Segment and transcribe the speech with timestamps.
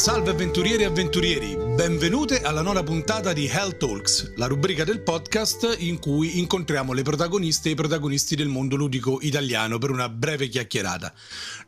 [0.00, 5.76] Salve avventurieri e avventurieri, benvenute alla nona puntata di Hell Talks, la rubrica del podcast
[5.78, 10.48] in cui incontriamo le protagoniste e i protagonisti del mondo ludico italiano per una breve
[10.48, 11.10] chiacchierata.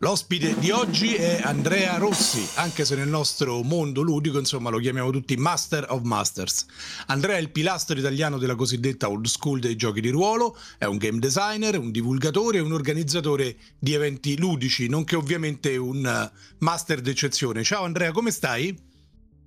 [0.01, 5.09] L'ospite di oggi è Andrea Rossi, anche se nel nostro mondo ludico insomma lo chiamiamo
[5.09, 6.67] tutti Master of Masters.
[7.07, 10.99] Andrea è il pilastro italiano della cosiddetta old school dei giochi di ruolo, è un
[10.99, 17.65] game designer, un divulgatore e un organizzatore di eventi ludici, nonché ovviamente un master d'eccezione.
[17.65, 18.91] Ciao Andrea, come stai?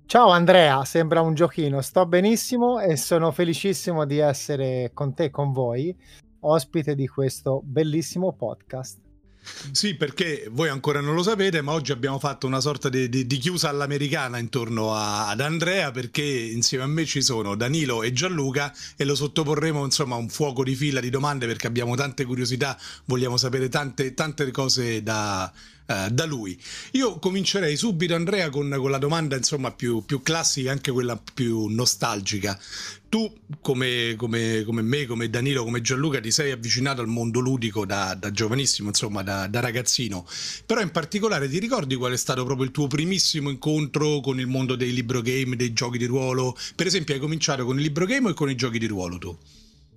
[0.08, 5.50] Ciao Andrea, sembra un giochino, sto benissimo e sono felicissimo di essere con te, con
[5.50, 5.92] voi,
[6.42, 9.00] ospite di questo bellissimo podcast.
[9.72, 13.26] Sì, perché voi ancora non lo sapete, ma oggi abbiamo fatto una sorta di, di,
[13.26, 18.12] di chiusa all'americana intorno a, ad Andrea, perché insieme a me ci sono Danilo e
[18.12, 22.24] Gianluca e lo sottoporremo insomma a un fuoco di fila di domande perché abbiamo tante
[22.24, 25.52] curiosità, vogliamo sapere tante, tante cose da,
[25.86, 26.58] uh, da lui.
[26.92, 31.66] Io comincerei subito, Andrea, con, con la domanda insomma più, più, classica, anche quella più
[31.66, 32.58] nostalgica.
[33.08, 37.86] Tu, come, come, come, me, come Danilo, come Gianluca, ti sei avvicinato al mondo ludico
[37.86, 40.26] da, da giovanissimo, insomma, da, da, ragazzino.
[40.66, 44.46] Però in particolare ti ricordi qual è stato proprio il tuo primissimo incontro con il
[44.48, 46.56] mondo dei libro game, dei giochi di ruolo?
[46.74, 49.36] Per esempio, hai cominciato con il libro game o con i giochi di ruolo tu?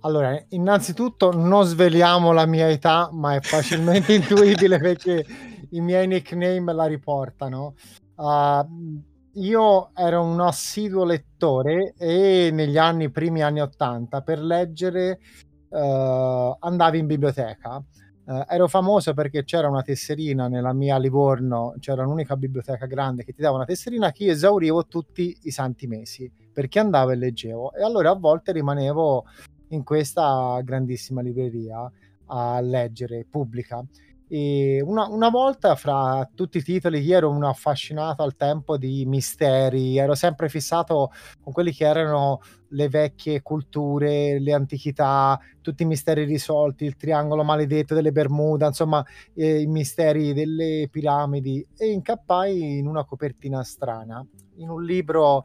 [0.02, 5.26] Allora, innanzitutto non sveliamo la mia età, ma è facilmente intuibile perché
[5.70, 7.74] i miei nickname la riportano.
[8.16, 9.02] Uh,
[9.34, 15.20] io ero un assiduo lettore e negli anni, primi anni 80, per leggere
[15.68, 17.82] uh, andavo in biblioteca.
[18.24, 23.32] Uh, ero famoso perché c'era una tesserina nella mia Livorno, c'era un'unica biblioteca grande che
[23.32, 27.72] ti dava una tesserina che io esaurivo tutti i santi mesi perché andavo e leggevo.
[27.72, 29.24] E allora a volte rimanevo
[29.68, 31.90] in questa grandissima libreria
[32.26, 33.84] a leggere pubblica.
[34.32, 39.04] E una, una, volta fra tutti i titoli io ero un affascinato al tempo di
[39.04, 41.10] misteri, ero sempre fissato
[41.40, 42.38] con quelli che erano
[42.68, 49.04] le vecchie culture, le antichità, tutti i misteri risolti, il triangolo maledetto delle Bermuda, insomma
[49.34, 54.24] eh, i misteri delle piramidi e incappai in una copertina strana,
[54.58, 55.42] in un libro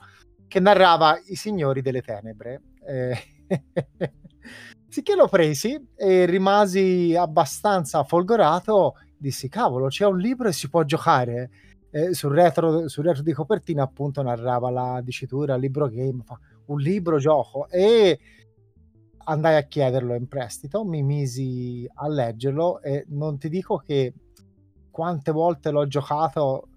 [0.48, 2.62] che narrava i signori delle tenebre.
[2.86, 3.18] Eh,
[4.96, 8.94] Sicché l'ho presi e rimasi abbastanza folgorato.
[9.18, 11.50] Dissi, cavolo, c'è un libro e si può giocare.
[11.92, 16.24] Eh, sul, retro, sul retro di copertina, appunto, narrava la dicitura libro game,
[16.68, 17.68] un libro gioco.
[17.68, 18.18] E
[19.26, 24.14] andai a chiederlo in prestito, mi misi a leggerlo e non ti dico che
[24.92, 26.70] quante volte l'ho giocato,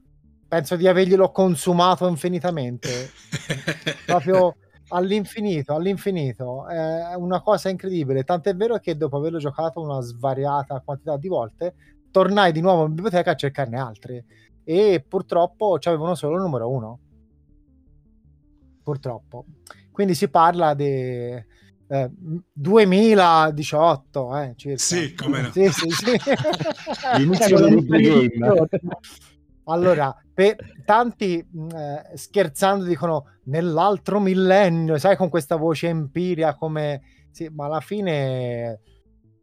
[0.49, 3.12] penso di averglielo consumato infinitamente.
[4.05, 4.56] Proprio
[4.88, 6.66] all'infinito, all'infinito.
[6.66, 8.25] È una cosa incredibile.
[8.25, 11.75] Tant'è vero che dopo averlo giocato una svariata quantità di volte,
[12.10, 14.25] tornai di nuovo in biblioteca a cercarne altri.
[14.65, 16.99] E purtroppo c'avevano solo il numero uno.
[18.82, 19.44] Purtroppo.
[19.91, 22.10] Quindi si parla di eh,
[22.53, 24.78] 2018, eh, circa.
[24.78, 25.50] Sì, come no.
[25.50, 26.12] Sì, sì, sì.
[27.16, 27.84] L'inizio del
[29.69, 37.03] allora, per, tanti mm, eh, scherzando dicono nell'altro millennio, sai, con questa voce empiria come...
[37.31, 38.81] Sì, ma alla fine...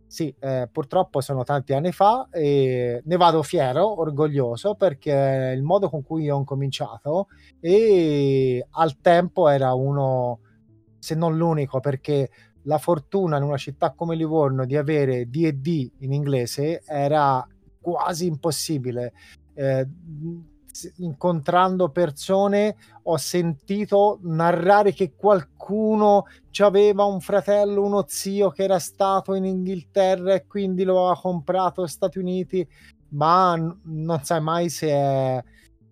[0.08, 5.90] Sì, eh, purtroppo sono tanti anni fa e ne vado fiero, orgoglioso perché il modo
[5.90, 7.28] con cui ho cominciato
[7.60, 10.40] e al tempo era uno,
[11.00, 12.30] se non l'unico, perché
[12.64, 17.46] la fortuna in una città come Livorno di avere D&D in inglese era
[17.82, 19.12] quasi impossibile
[19.56, 19.88] eh,
[20.98, 26.26] incontrando persone ho sentito narrare che qualcuno
[26.60, 31.82] aveva un fratello, uno zio che era stato in Inghilterra e quindi lo ha comprato
[31.82, 32.68] negli Stati Uniti,
[33.10, 35.44] ma n- non sai mai se è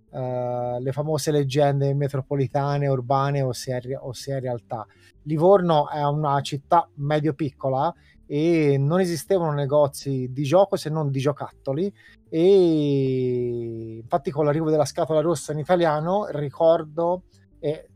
[0.09, 4.85] uh, le famose leggende metropolitane, urbane o se, è, o se è realtà.
[5.23, 7.93] Livorno è una città medio piccola
[8.25, 11.93] e non esistevano negozi di gioco se non di giocattoli
[12.29, 17.23] e infatti con l'arrivo della scatola rossa in italiano ricordo
[17.59, 17.89] e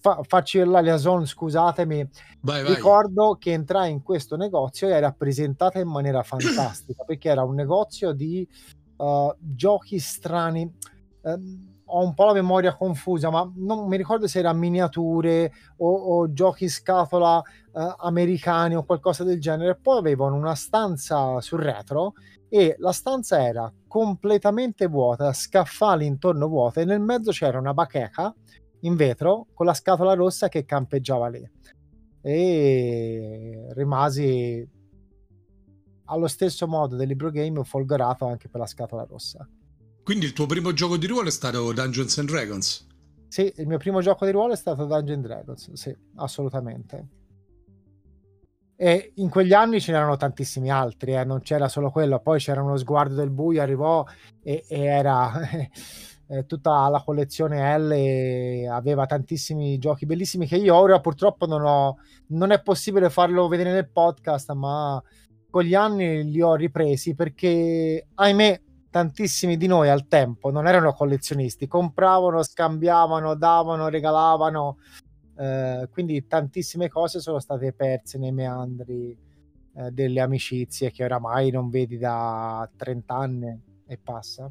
[0.00, 2.08] fa, faccio la liaison scusatemi
[2.40, 2.74] vai, vai.
[2.74, 7.54] ricordo che entrai in questo negozio e era presentata in maniera fantastica perché era un
[7.54, 8.46] negozio di
[8.96, 10.70] uh, giochi strani
[11.22, 15.92] uh, ho un po' la memoria confusa, ma non mi ricordo se era miniature o,
[15.92, 19.76] o giochi scatola eh, americani o qualcosa del genere.
[19.76, 22.14] Poi avevano una stanza sul retro
[22.48, 28.34] e la stanza era completamente vuota, scaffali intorno vuote e nel mezzo c'era una bacheca
[28.80, 31.48] in vetro con la scatola rossa che campeggiava lì.
[32.22, 34.68] E rimasi
[36.06, 39.48] allo stesso modo del libro game folgorato anche per la scatola rossa.
[40.04, 42.86] Quindi il tuo primo gioco di ruolo è stato Dungeons and Dragons?
[43.26, 47.08] Sì, il mio primo gioco di ruolo è stato Dungeons and Dragons, sì, assolutamente.
[48.76, 52.62] E in quegli anni ce n'erano tantissimi altri, eh, non c'era solo quello, poi c'era
[52.62, 54.04] uno sguardo del buio, arrivò
[54.42, 55.32] e, e era
[56.28, 61.96] eh, tutta la collezione L, aveva tantissimi giochi bellissimi che io ora purtroppo non ho,
[62.28, 65.02] non è possibile farlo vedere nel podcast, ma
[65.48, 68.60] con gli anni li ho ripresi perché, ahimè,
[68.94, 74.76] tantissimi di noi al tempo non erano collezionisti, compravano, scambiavano, davano, regalavano
[75.36, 79.18] eh, quindi tantissime cose sono state perse nei meandri
[79.74, 84.48] eh, delle amicizie che oramai non vedi da 30 anni e passa.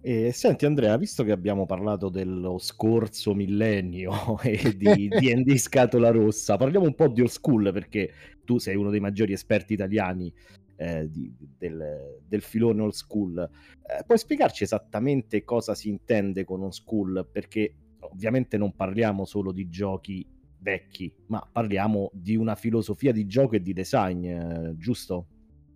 [0.00, 6.56] E senti Andrea, visto che abbiamo parlato dello scorso millennio e di D&D Scatola Rossa,
[6.56, 8.10] parliamo un po' di old school perché
[8.42, 10.32] tu sei uno dei maggiori esperti italiani
[10.76, 13.38] eh, di, del, del, filone old school.
[13.38, 17.26] Eh, puoi spiegarci esattamente cosa si intende con old school?
[17.30, 20.26] Perché ovviamente non parliamo solo di giochi
[20.58, 25.26] vecchi, ma parliamo di una filosofia di gioco e di design, eh, giusto?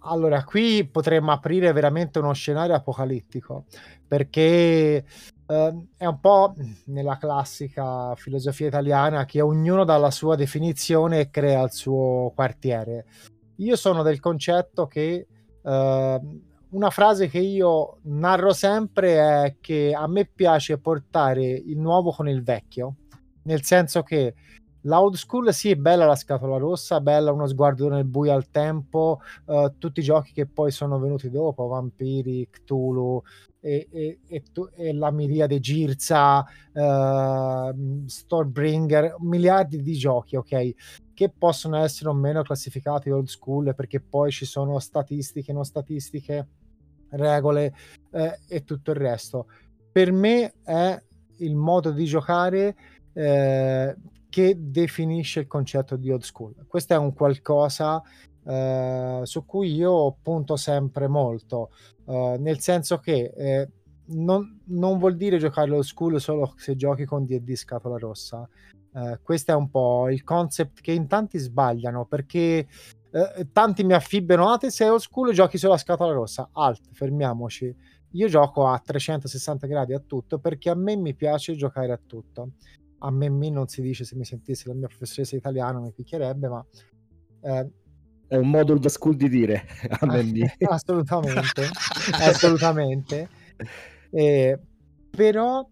[0.02, 3.67] Allora, qui potremmo aprire veramente uno scenario apocalittico,
[4.06, 5.05] perché
[5.47, 6.55] eh, è un po'
[6.87, 13.05] nella classica filosofia italiana che ognuno dà la sua definizione e crea il suo quartiere.
[13.61, 15.27] Io sono del concetto che
[15.62, 16.21] eh,
[16.71, 22.29] una frase che io narro sempre è che a me piace portare il nuovo con
[22.29, 22.95] il vecchio,
[23.43, 24.35] nel senso che
[24.83, 29.21] l'old school sì è bella la scatola rossa, bella uno sguardo nel buio al tempo,
[29.47, 33.23] uh, tutti i giochi che poi sono venuti dopo, Vampiri, Cthulhu
[33.61, 34.43] e, e, e,
[34.75, 40.71] e la miriade Girza, uh, Storebringer, miliardi di giochi, ok?
[41.12, 46.49] Che possono essere o meno classificati old school perché poi ci sono statistiche, non statistiche
[47.11, 47.75] regole
[48.12, 49.47] eh, e tutto il resto.
[49.93, 51.03] Per me è
[51.39, 52.77] il modo di giocare
[53.12, 53.97] eh,
[54.29, 56.55] che definisce il concetto di old school.
[56.67, 58.01] Questo è un qualcosa
[58.44, 61.70] eh, su cui io punto sempre molto,
[62.06, 63.69] eh, nel senso che eh,
[64.12, 68.48] non, non, vuol dire giocare old school solo se giochi con D&D scatola rossa.
[68.92, 72.66] Uh, questo è un po' il concept che in tanti sbagliano perché
[73.12, 77.75] eh, tanti mi affibbiano, ah te sei old school giochi sulla scatola rossa, alt, fermiamoci.
[78.14, 82.50] Io gioco a 360 gradi a tutto perché a me mi piace giocare a tutto.
[83.02, 86.64] A me non si dice se mi sentissi la mia professoressa italiana mi picchierebbe, ma...
[87.42, 87.70] Eh,
[88.31, 89.67] è un modo da school di dire
[89.99, 91.69] a me assolutamente
[92.15, 93.29] assolutamente
[94.11, 94.59] eh,
[95.11, 95.69] però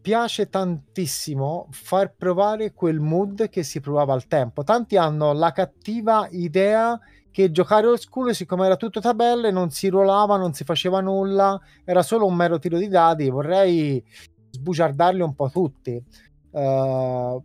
[0.00, 4.64] piace tantissimo far provare quel mood che si provava al tempo.
[4.64, 6.98] Tanti hanno la cattiva idea
[7.30, 11.60] che giocare old school, siccome era tutto tabelle, non si ruolava, non si faceva nulla,
[11.84, 13.28] era solo un mero tiro di dadi.
[13.28, 14.02] Vorrei
[14.50, 16.02] sbugiardarli un po' tutti.
[16.50, 17.42] Uh,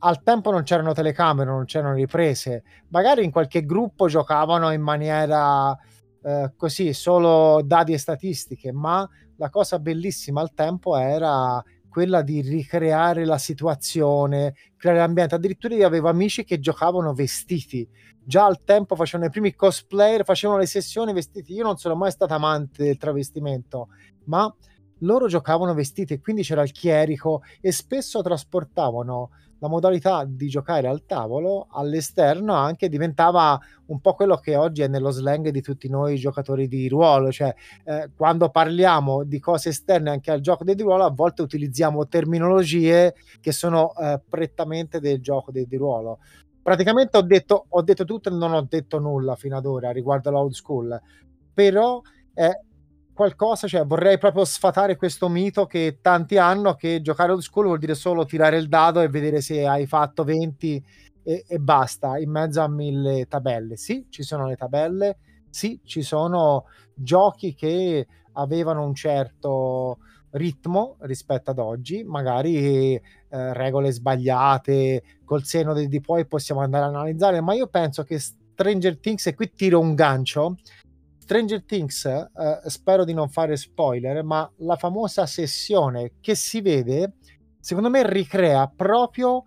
[0.00, 2.62] al tempo non c'erano telecamere, non c'erano riprese.
[2.88, 9.50] Magari in qualche gruppo giocavano in maniera uh, così, solo dadi e statistiche, ma la
[9.50, 15.34] cosa bellissima al tempo era quella di ricreare la situazione, creare l'ambiente.
[15.34, 17.88] Addirittura io avevo amici che giocavano vestiti.
[18.22, 21.54] Già al tempo facevano i primi cosplayer, facevano le sessioni vestiti.
[21.54, 23.88] Io non sono mai stato amante del travestimento,
[24.26, 24.54] ma
[25.02, 30.86] loro giocavano vestiti e quindi c'era il chierico e spesso trasportavano la modalità di giocare
[30.88, 35.88] al tavolo all'esterno anche diventava un po' quello che oggi è nello slang di tutti
[35.88, 40.80] noi giocatori di ruolo, cioè eh, quando parliamo di cose esterne anche al gioco di
[40.80, 46.18] ruolo a volte utilizziamo terminologie che sono eh, prettamente del gioco di ruolo.
[46.62, 50.30] Praticamente ho detto, ho detto tutto e non ho detto nulla fino ad ora riguardo
[50.30, 51.00] l'old school,
[51.54, 52.00] però
[52.34, 52.60] eh,
[53.18, 57.80] qualcosa, cioè vorrei proprio sfatare questo mito che tanti hanno che giocare old school vuol
[57.80, 60.84] dire solo tirare il dado e vedere se hai fatto 20
[61.24, 63.76] e, e basta in mezzo a mille tabelle.
[63.76, 65.18] Sì, ci sono le tabelle,
[65.50, 69.98] sì, ci sono giochi che avevano un certo
[70.30, 76.84] ritmo rispetto ad oggi, magari eh, regole sbagliate, col seno di, di poi possiamo andare
[76.84, 80.56] a analizzare, ma io penso che Stranger Things, e qui tiro un gancio,
[81.28, 82.30] Stranger Things, eh,
[82.68, 87.16] spero di non fare spoiler, ma la famosa sessione che si vede,
[87.60, 89.44] secondo me ricrea proprio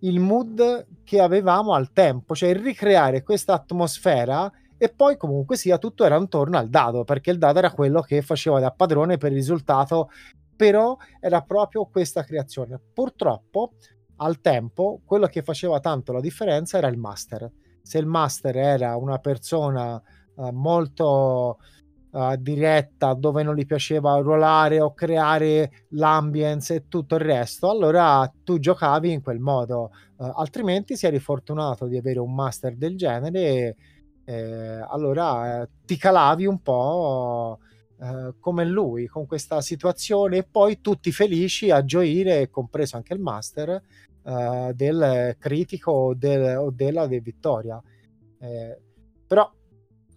[0.00, 6.02] il mood che avevamo al tempo, cioè ricreare questa atmosfera e poi comunque sia tutto
[6.02, 9.36] era intorno al dado, perché il dado era quello che faceva da padrone per il
[9.36, 10.08] risultato,
[10.56, 12.80] però era proprio questa creazione.
[12.94, 13.74] Purtroppo
[14.16, 17.52] al tempo quello che faceva tanto la differenza era il master.
[17.82, 20.02] Se il master era una persona
[20.38, 21.58] eh, molto
[22.10, 28.30] uh, diretta dove non gli piaceva ruolare o creare l'ambience e tutto il resto, allora
[28.44, 32.96] tu giocavi in quel modo, uh, altrimenti se eri fortunato di avere un master del
[32.96, 33.76] genere,
[34.24, 37.58] eh, allora eh, ti calavi un po'.
[37.98, 43.18] Uh, come lui con questa situazione e poi tutti felici a gioire, compreso anche il
[43.18, 43.82] master
[44.22, 47.82] uh, del critico del, o della de vittoria.
[48.38, 48.80] Eh,
[49.26, 49.50] però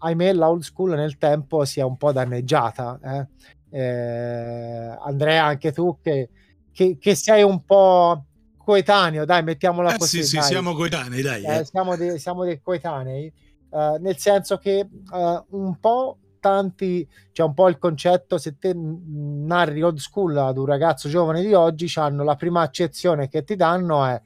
[0.01, 3.00] ahimè la old school nel tempo si è un po' danneggiata.
[3.03, 3.79] Eh?
[3.79, 6.29] Eh, Andrea, anche tu che,
[6.72, 8.25] che, che, sei un po'
[8.58, 10.24] coetaneo, dai, mettiamola eh, così.
[10.24, 10.43] Sì, dai.
[10.43, 11.43] sì, siamo coetanei, dai.
[11.43, 11.65] Eh, eh.
[11.65, 13.31] siamo, dei, siamo dei coetanei,
[13.70, 18.58] uh, nel senso che uh, un po' tanti, c'è cioè un po' il concetto, se
[18.58, 23.43] te narri old school ad un ragazzo giovane di oggi, hanno la prima accezione che
[23.43, 24.20] ti danno è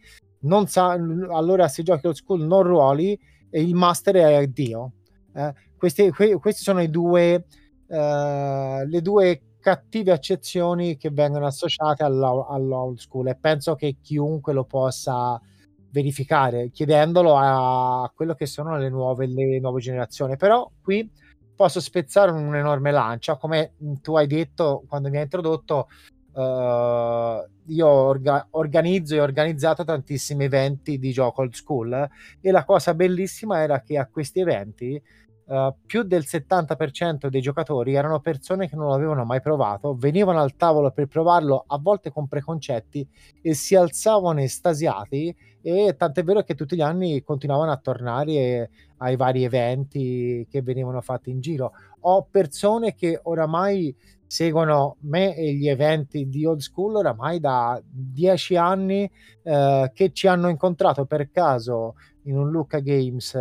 [0.45, 4.91] non sa, allora se giochi old school non ruoli e il master è Dio.
[5.33, 7.45] Eh, questi, que, questi sono i due,
[7.87, 14.63] uh, le due cattive accezioni che vengono associate all'old school e penso che chiunque lo
[14.63, 15.41] possa
[15.89, 20.37] verificare chiedendolo a quello che sono le nuove, le nuove generazioni.
[20.37, 21.09] Però qui
[21.55, 25.87] posso spezzare un'enorme lancia, come tu hai detto quando mi hai introdotto.
[26.35, 32.09] Uh, io orga- organizzo e ho organizzato tantissimi eventi di gioco old school
[32.41, 35.01] e la cosa bellissima era che a questi eventi
[35.47, 40.55] Uh, più del 70% dei giocatori erano persone che non l'avevano mai provato, venivano al
[40.55, 43.07] tavolo per provarlo, a volte con preconcetti,
[43.41, 45.35] e si alzavano estasiati.
[45.61, 51.01] E tant'è vero che tutti gli anni continuavano a tornare ai vari eventi che venivano
[51.01, 51.71] fatti in giro.
[52.01, 53.95] Ho persone che oramai
[54.27, 59.09] seguono me e gli eventi di old school oramai da dieci anni
[59.43, 63.37] uh, che ci hanno incontrato per caso in un Luca Games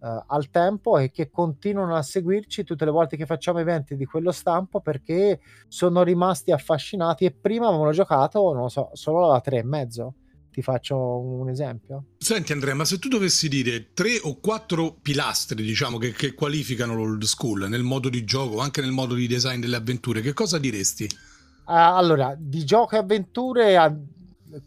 [0.00, 4.04] uh, al tempo e che continuano a seguirci tutte le volte che facciamo eventi di
[4.04, 9.40] quello stampo perché sono rimasti affascinati e prima avevano giocato, non lo so, solo alla
[9.40, 10.14] tre e mezzo.
[10.50, 12.06] Ti faccio un esempio.
[12.18, 16.96] Senti Andrea, ma se tu dovessi dire tre o quattro pilastri, diciamo, che, che qualificano
[16.96, 20.58] l'old school nel modo di gioco, anche nel modo di design delle avventure, che cosa
[20.58, 21.04] diresti?
[21.04, 23.76] Uh, allora, di gioco e avventure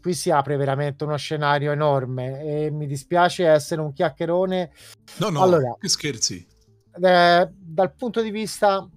[0.00, 4.70] qui si apre veramente uno scenario enorme e mi dispiace essere un chiacchierone.
[5.18, 6.46] No, no, allora, che scherzi.
[7.00, 8.88] Eh, dal punto di vista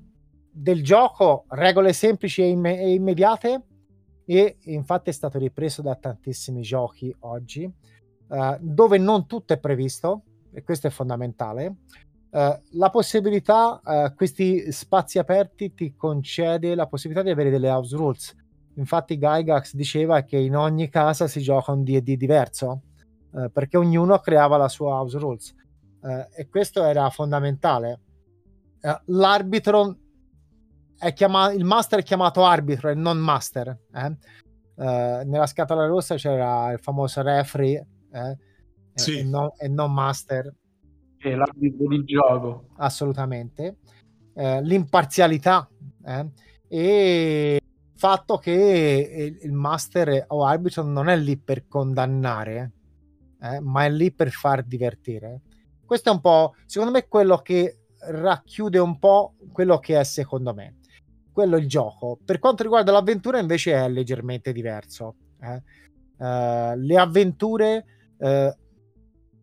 [0.52, 3.64] del gioco, regole semplici e, imme- e, immediate
[4.26, 7.72] e infatti è stato ripreso da tantissimi giochi oggi
[8.30, 11.76] eh, dove non tutto è previsto e questo è fondamentale.
[12.30, 17.96] Uh, la possibilità, uh, questi spazi aperti ti concede la possibilità di avere delle house
[17.96, 18.36] rules
[18.78, 22.82] Infatti Gygax diceva che in ogni casa si gioca un D&D diverso,
[23.34, 25.56] eh, perché ognuno creava la sua house rules.
[26.04, 28.02] Eh, e questo era fondamentale.
[28.80, 29.98] Eh, l'arbitro
[30.98, 33.80] è chiamato, il master è chiamato arbitro e non master.
[33.94, 34.18] Eh.
[34.80, 38.38] Eh, nella scatola rossa c'era il famoso referee eh,
[38.94, 39.18] sì.
[39.18, 40.54] e, non, e, non, master.
[41.18, 42.68] È l'arbitro di gioco.
[42.76, 43.78] Assolutamente.
[44.36, 45.68] l'imparzialità
[46.68, 47.60] e
[47.98, 52.72] fatto che il master o arbitro non è lì per condannare,
[53.42, 55.42] eh, ma è lì per far divertire.
[55.86, 60.54] Questo è un po', secondo me, quello che racchiude un po' quello che è secondo
[60.54, 60.78] me.
[61.32, 62.20] Quello il gioco.
[62.24, 65.16] Per quanto riguarda l'avventura, invece, è leggermente diverso.
[65.42, 65.64] Eh.
[66.18, 67.86] Uh, le avventure
[68.18, 68.50] uh,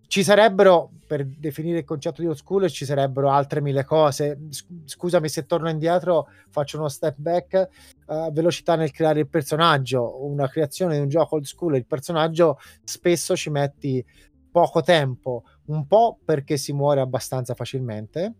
[0.07, 4.39] ci sarebbero, per definire il concetto di old school, ci sarebbero altre mille cose.
[4.85, 7.69] Scusami se torno indietro, faccio uno step back.
[8.07, 12.59] Uh, velocità nel creare il personaggio, una creazione di un gioco old school, il personaggio
[12.85, 14.05] spesso ci metti
[14.51, 18.35] poco tempo, un po' perché si muore abbastanza facilmente,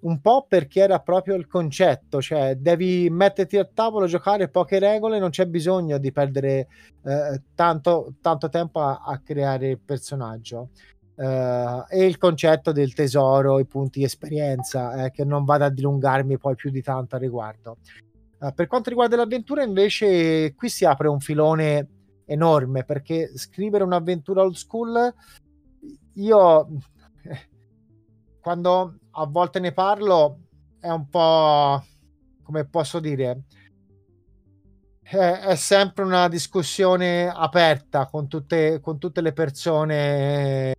[0.00, 5.18] un po' perché era proprio il concetto, cioè devi metterti a tavolo, giocare poche regole,
[5.18, 6.68] non c'è bisogno di perdere
[7.04, 10.68] eh, tanto, tanto tempo a, a creare il personaggio.
[11.16, 16.36] Uh, e il concetto del tesoro, i punti esperienza, eh, che non vado a dilungarmi
[16.36, 17.78] poi più di tanto al riguardo.
[18.38, 21.88] Uh, per quanto riguarda l'avventura, invece, qui si apre un filone
[22.26, 25.14] enorme perché scrivere un'avventura old school,
[26.14, 26.68] io
[28.40, 30.40] quando a volte ne parlo
[30.80, 31.82] è un po'
[32.42, 33.44] come posso dire.
[35.02, 40.74] È, è sempre una discussione aperta con tutte, con tutte le persone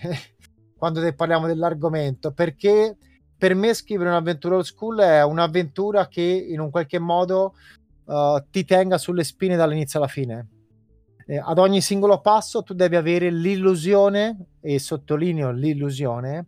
[0.76, 2.96] quando parliamo dell'argomento, perché
[3.36, 7.54] per me scrivere un'avventura old school è un'avventura che in un qualche modo
[8.04, 10.48] uh, ti tenga sulle spine dall'inizio alla fine.
[11.26, 16.46] Eh, ad ogni singolo passo tu devi avere l'illusione, e sottolineo l'illusione,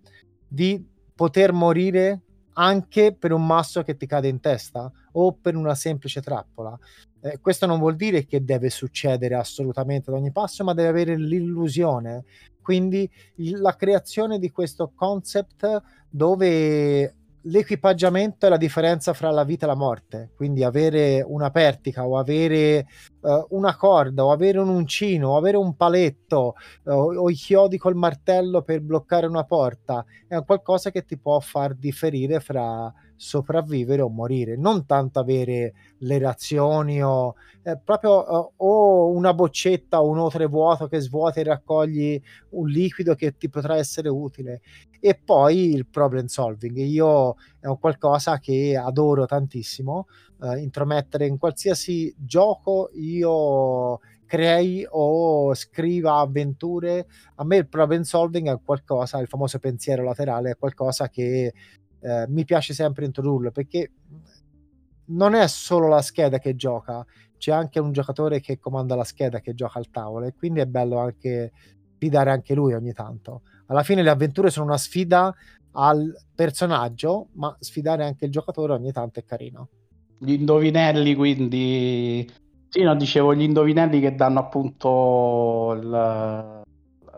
[0.49, 2.23] di poter morire
[2.55, 6.77] anche per un masso che ti cade in testa o per una semplice trappola.
[7.21, 11.17] Eh, questo non vuol dire che deve succedere assolutamente ad ogni passo, ma deve avere
[11.17, 12.25] l'illusione.
[12.63, 19.69] Quindi la creazione di questo concept dove l'equipaggiamento è la differenza fra la vita e
[19.69, 22.87] la morte, quindi avere una pertica o avere
[23.21, 27.79] uh, una corda o avere un uncino o avere un paletto uh, o i chiodi
[27.79, 34.01] col martello per bloccare una porta è qualcosa che ti può far differire fra sopravvivere
[34.01, 40.09] o morire, non tanto avere le reazioni o eh, proprio uh, o una boccetta o
[40.09, 42.19] un otre vuoto che svuota e raccogli
[42.51, 44.63] un liquido che ti potrà essere utile.
[44.99, 46.79] E poi il problem solving.
[46.79, 50.07] Io è un qualcosa che adoro tantissimo
[50.39, 57.07] uh, intromettere in qualsiasi gioco io crei o scriva avventure.
[57.35, 61.53] A me il problem solving è qualcosa il famoso pensiero laterale è qualcosa che
[62.01, 63.93] eh, mi piace sempre introdurlo perché
[65.07, 67.05] non è solo la scheda che gioca,
[67.37, 70.67] c'è anche un giocatore che comanda la scheda che gioca al tavolo e quindi è
[70.67, 71.53] bello anche
[71.97, 73.43] sfidare anche lui ogni tanto.
[73.67, 75.35] Alla fine le avventure sono una sfida
[75.73, 79.69] al personaggio, ma sfidare anche il giocatore ogni tanto è carino.
[80.19, 82.29] Gli indovinelli, quindi
[82.69, 86.63] sì, no, dicevo gli indovinelli che danno appunto il...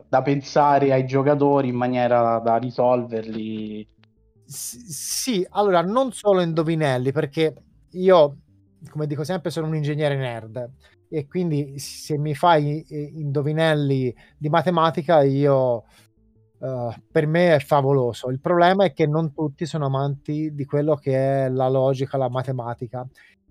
[0.08, 3.86] da pensare ai giocatori in maniera da risolverli
[4.52, 7.54] sì, allora non solo indovinelli, perché
[7.92, 8.38] io,
[8.90, 10.70] come dico sempre, sono un ingegnere nerd
[11.08, 15.84] e quindi se mi fai indovinelli di matematica, io
[16.58, 18.30] uh, per me è favoloso.
[18.30, 22.30] Il problema è che non tutti sono amanti di quello che è la logica, la
[22.30, 23.06] matematica.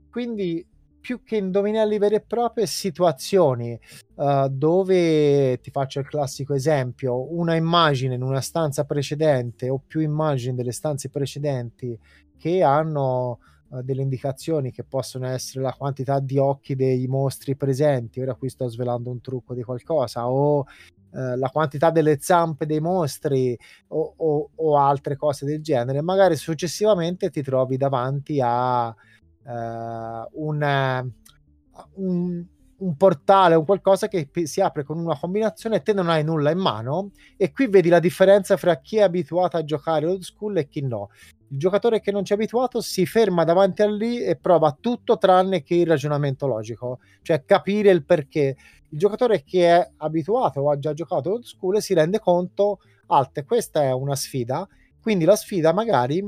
[0.09, 0.65] Quindi
[1.01, 3.77] più che indovinelli veri e propri, situazioni
[4.15, 9.99] uh, dove ti faccio il classico esempio: una immagine in una stanza precedente o più
[9.99, 11.99] immagini delle stanze precedenti
[12.37, 13.39] che hanno
[13.69, 18.21] uh, delle indicazioni che possono essere la quantità di occhi dei mostri presenti.
[18.21, 20.65] Ora qui sto svelando un trucco di qualcosa, o uh,
[21.11, 26.01] la quantità delle zampe dei mostri o, o, o altre cose del genere.
[26.01, 28.95] Magari successivamente ti trovi davanti a
[29.43, 31.11] uh, un,
[31.93, 32.45] un,
[32.77, 36.51] un, portale o qualcosa che si apre con una combinazione e te non hai nulla
[36.51, 40.57] in mano e qui vedi la differenza fra chi è abituato a giocare old school
[40.57, 41.09] e chi no.
[41.49, 45.17] Il giocatore che non ci è abituato si ferma davanti a lì e prova tutto
[45.17, 48.55] tranne che il ragionamento logico, cioè capire il perché.
[48.93, 53.43] Il giocatore che è abituato o ha già giocato old school si rende conto, alte,
[53.43, 54.67] questa è una sfida,
[55.01, 56.23] quindi la sfida magari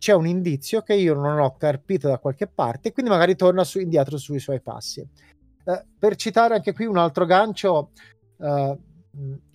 [0.00, 3.78] c'è un indizio che io non ho carpito da qualche parte quindi magari torna su,
[3.78, 5.00] indietro sui suoi passi.
[5.00, 7.90] Eh, per citare anche qui un altro gancio,
[8.38, 8.78] eh,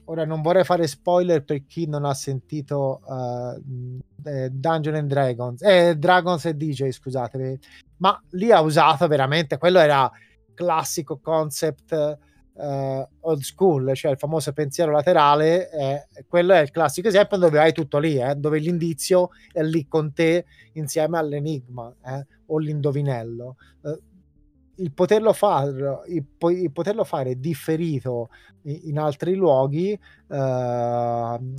[0.05, 5.63] ora non vorrei fare spoiler per chi non ha sentito uh, eh, Dungeon and Dragons,
[5.63, 7.58] eh, Dragons e DJ, scusatemi,
[7.97, 10.10] ma lì ha usato veramente, quello era
[10.53, 12.17] classico concept
[12.55, 17.59] uh, old school, cioè il famoso pensiero laterale, eh, quello è il classico esempio dove
[17.59, 23.55] hai tutto lì, eh, dove l'indizio è lì con te insieme all'enigma eh, o l'indovinello.
[23.81, 23.99] Uh,
[24.77, 28.29] il poterlo, far, il, il poterlo fare differito
[28.63, 31.53] in, in altri luoghi uh,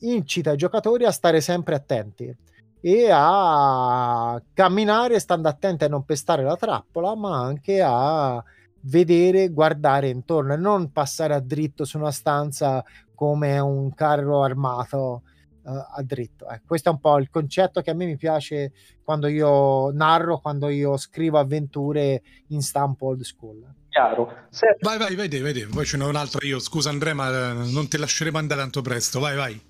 [0.00, 2.36] incita i giocatori a stare sempre attenti
[2.80, 8.42] e a camminare stando attenti a non pestare la trappola, ma anche a
[8.82, 15.22] vedere, guardare intorno e non passare a dritto su una stanza come un carro armato
[15.62, 16.48] uh, a dritto.
[16.48, 20.38] Eh, questo è un po' il concetto che a me mi piace quando io narro,
[20.38, 23.66] quando io scrivo avventure in stampo old school.
[23.88, 24.46] Chiaro.
[24.50, 24.76] Se...
[24.80, 26.58] Vai, vai, vedi, vedi, poi ce n'è un altro io.
[26.58, 29.18] Scusa Andrea, ma eh, non ti lasceremo andare tanto presto.
[29.18, 29.60] Vai, vai.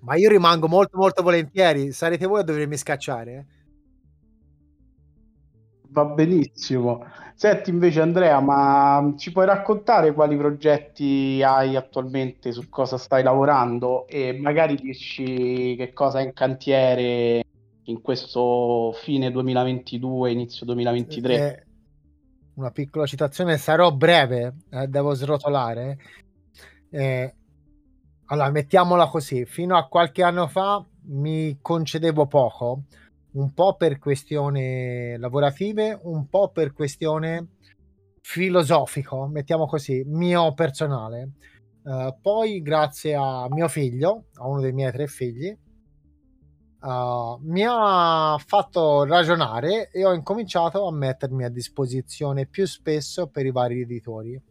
[0.00, 1.92] Ma io rimango molto, molto volentieri.
[1.92, 3.32] Sarete voi a dovermi scacciare.
[3.32, 3.57] Eh?
[5.90, 7.04] Va benissimo.
[7.34, 14.06] Senti invece Andrea, ma ci puoi raccontare quali progetti hai attualmente, su cosa stai lavorando
[14.06, 17.44] e magari dirci che cosa è in cantiere
[17.84, 21.34] in questo fine 2022, inizio 2023?
[21.34, 21.66] Eh,
[22.54, 25.98] una piccola citazione, sarò breve, eh, devo srotolare.
[26.90, 27.34] Eh,
[28.26, 32.82] allora, mettiamola così, fino a qualche anno fa mi concedevo poco
[33.32, 37.56] un po' per questioni lavorative, un po' per questione
[38.20, 41.32] filosofico, mettiamo così, mio personale.
[41.82, 45.56] Uh, poi, grazie a mio figlio, a uno dei miei tre figli,
[46.80, 53.46] uh, mi ha fatto ragionare e ho incominciato a mettermi a disposizione più spesso per
[53.46, 54.42] i vari editori.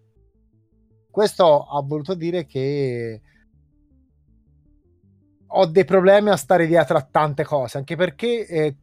[1.11, 3.21] Questo ha voluto dire che
[5.59, 8.75] ho dei problemi a stare dietro a tante cose, anche perché eh,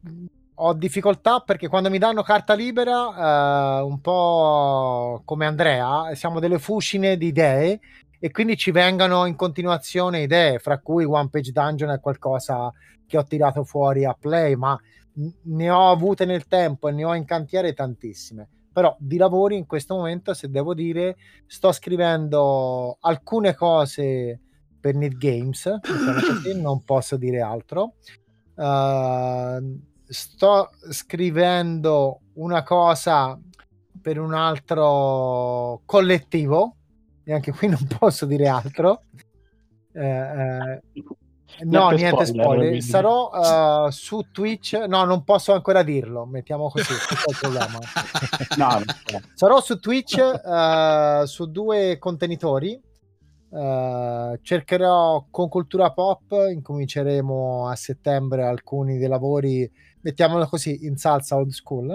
[0.55, 6.59] ho difficoltà perché quando mi danno carta libera, eh, un po' come Andrea, siamo delle
[6.59, 7.79] fucine di idee
[8.19, 12.71] e quindi ci vengano in continuazione idee, fra cui One Page Dungeon è qualcosa
[13.07, 14.77] che ho tirato fuori a play, ma
[15.43, 18.49] ne ho avute nel tempo e ne ho in cantiere tantissime.
[18.73, 24.41] Però di lavori in questo momento, se devo dire, sto scrivendo alcune cose
[24.85, 27.95] per Need Games, così, non posso dire altro.
[28.53, 33.35] Uh, sto scrivendo una cosa
[33.99, 36.75] per un altro collettivo,
[37.23, 39.01] e anche qui non posso dire altro.
[39.91, 40.81] Eh, eh,
[41.63, 42.45] no, niente spoiler.
[42.45, 42.81] spoiler.
[42.83, 44.73] Sarò uh, su Twitch.
[44.87, 46.27] No, non posso ancora dirlo.
[46.27, 46.93] Mettiamo così.
[48.57, 48.81] no,
[49.33, 52.79] Sarò su Twitch uh, su due contenitori.
[53.55, 56.31] Uh, cercherò con cultura pop.
[56.51, 61.89] Incominceremo a settembre alcuni dei lavori mettiamolo così, in salsa old school.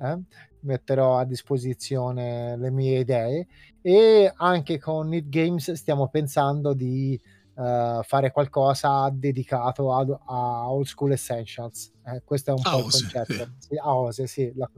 [0.00, 0.18] Eh?
[0.60, 3.46] Metterò a disposizione le mie idee
[3.82, 7.20] e anche con Need Games stiamo pensando di
[7.54, 11.92] uh, fare qualcosa dedicato a, a Old School Essentials.
[12.06, 13.52] Eh, questo è un po' il concetto.
[13.58, 13.76] Sì.
[13.76, 14.50] a Ose, sì.
[14.54, 14.70] La,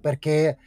[0.00, 0.58] perché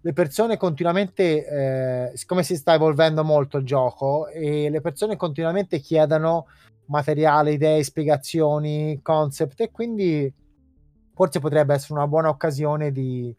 [0.00, 5.80] le persone continuamente, eh, siccome si sta evolvendo molto il gioco, e le persone continuamente
[5.80, 6.46] chiedono
[6.86, 10.32] materiale, idee, spiegazioni, concept e quindi
[11.14, 13.34] forse potrebbe essere una buona occasione di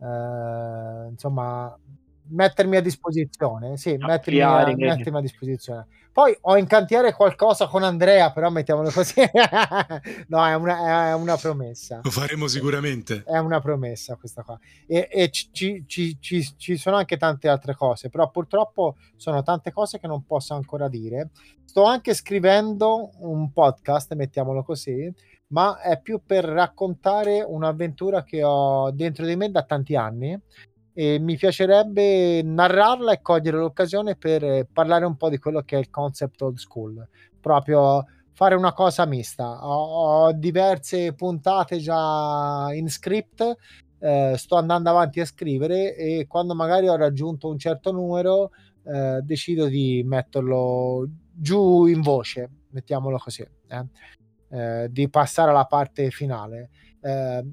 [0.00, 1.76] eh, insomma
[2.28, 5.86] mettermi a disposizione sì, mettermi a, mettermi a, disposizione.
[6.12, 9.20] Poi ho in cantiere qualcosa con Andrea però mettiamolo così.
[10.28, 12.00] No è una, è una, promessa.
[12.02, 13.22] Lo faremo sicuramente.
[13.24, 14.58] È una promessa questa qua.
[14.86, 19.72] E, e ci, ci, ci, ci, sono anche tante altre cose però purtroppo sono tante
[19.72, 21.30] cose che non posso ancora dire.
[21.64, 25.12] Sto anche scrivendo un podcast mettiamolo così
[25.48, 30.38] ma è più per raccontare un'avventura che ho dentro di me da tanti anni
[30.94, 35.80] e mi piacerebbe narrarla e cogliere l'occasione per parlare un po' di quello che è
[35.80, 37.06] il concept old school,
[37.40, 39.66] proprio fare una cosa mista.
[39.66, 43.56] Ho, ho diverse puntate già in script,
[43.98, 48.50] eh, sto andando avanti a scrivere e quando magari ho raggiunto un certo numero
[48.84, 53.42] eh, decido di metterlo giù in voce, mettiamolo così.
[53.42, 53.86] Eh.
[54.50, 56.70] Eh, di passare alla parte finale.
[57.00, 57.44] Eh,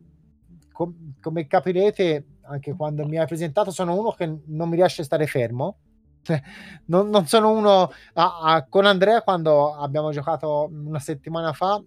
[0.72, 5.06] com- come capirete, anche quando mi hai presentato, sono uno che non mi riesce a
[5.06, 5.78] stare fermo.
[6.86, 11.82] non, non, sono uno a, a, con Andrea quando abbiamo giocato una settimana fa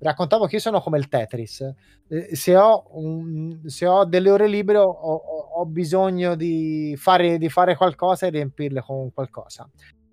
[0.00, 1.60] raccontavo che io sono come il Tetris
[2.08, 7.48] eh, se, ho un, se, ho delle ore libere ho, ho, bisogno di fare, di
[7.48, 9.68] fare, qualcosa e riempirle con qualcosa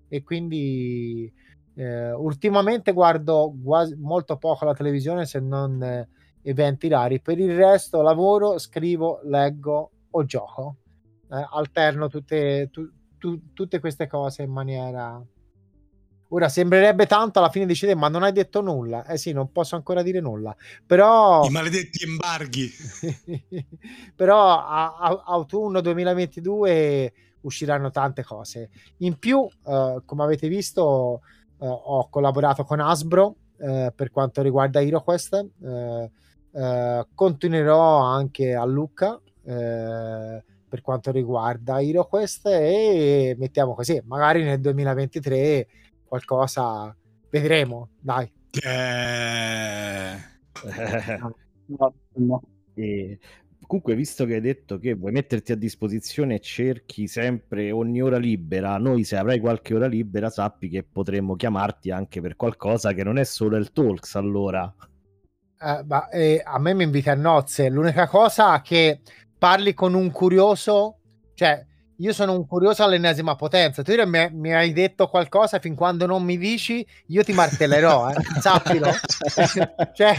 [0.08, 1.32] e quindi
[1.76, 6.08] eh, ultimamente guardo quasi, molto poco la televisione se non
[6.46, 7.20] eventi rari.
[7.20, 10.78] Per il resto lavoro, scrivo, leggo o gioco.
[11.32, 15.22] Eh, alterno tutte, tu, tu, tutte queste cose in maniera...
[16.30, 19.06] Ora sembrerebbe tanto alla fine decidere, ma non hai detto nulla.
[19.06, 20.56] Eh sì, non posso ancora dire nulla.
[20.86, 21.46] Però...
[21.46, 22.72] I maledetti embarghi.
[24.16, 28.70] Però a, a, autunno 2022 usciranno tante cose.
[28.98, 31.22] In più, uh, come avete visto,
[31.60, 35.48] eh, ho collaborato con Hasbro eh, per quanto riguarda HeroQuest.
[36.56, 44.44] Eh, eh, continuerò anche a Lucca eh, per quanto riguarda HeroQuest e mettiamo così, magari
[44.44, 45.68] nel 2023
[46.06, 46.96] qualcosa
[47.30, 48.32] vedremo, dai.
[48.64, 50.16] Eh...
[51.68, 52.42] no, no.
[52.74, 53.20] E
[53.68, 58.18] comunque, visto che hai detto che vuoi metterti a disposizione e cerchi sempre ogni ora
[58.18, 63.04] libera, noi se avrai qualche ora libera sappi che potremmo chiamarti anche per qualcosa che
[63.04, 64.74] non è solo il Talks allora.
[65.66, 69.00] Eh, ma, eh, a me mi invita a nozze, l'unica cosa è che
[69.36, 70.98] parli con un curioso,
[71.34, 71.66] cioè
[72.00, 73.82] io sono un curioso all'ennesima potenza.
[73.82, 78.16] Tu mi, mi, hai detto qualcosa fin quando non mi dici, io ti martellerò, eh?
[78.40, 78.92] sappilo.
[79.96, 80.16] cioè,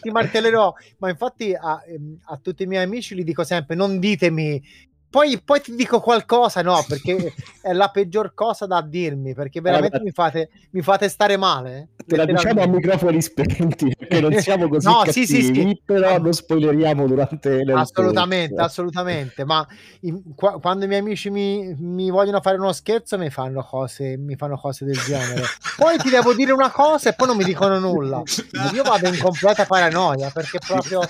[0.00, 0.74] ti martellerò.
[0.98, 4.60] Ma infatti a, ehm, a, tutti i miei amici gli dico sempre: non ditemi
[5.10, 9.96] poi, poi, ti dico qualcosa, no, perché è la peggior cosa da dirmi, perché veramente
[9.96, 11.88] allora, mi, fate, mi, fate, stare male.
[12.06, 15.82] Te la diciamo a microfoni spenti, perché non siamo così no, cattivi, sì, sì, sì.
[15.84, 19.66] però non spoileriamo durante le Assolutamente, assolutamente, ma
[20.02, 24.16] in, qua, quando i miei amici mi, mi, vogliono fare uno scherzo mi fanno, cose,
[24.16, 25.42] mi fanno cose del genere.
[25.76, 28.22] Poi ti devo dire una cosa e poi non mi dicono nulla.
[28.72, 31.00] Io vado in completa paranoia, perché proprio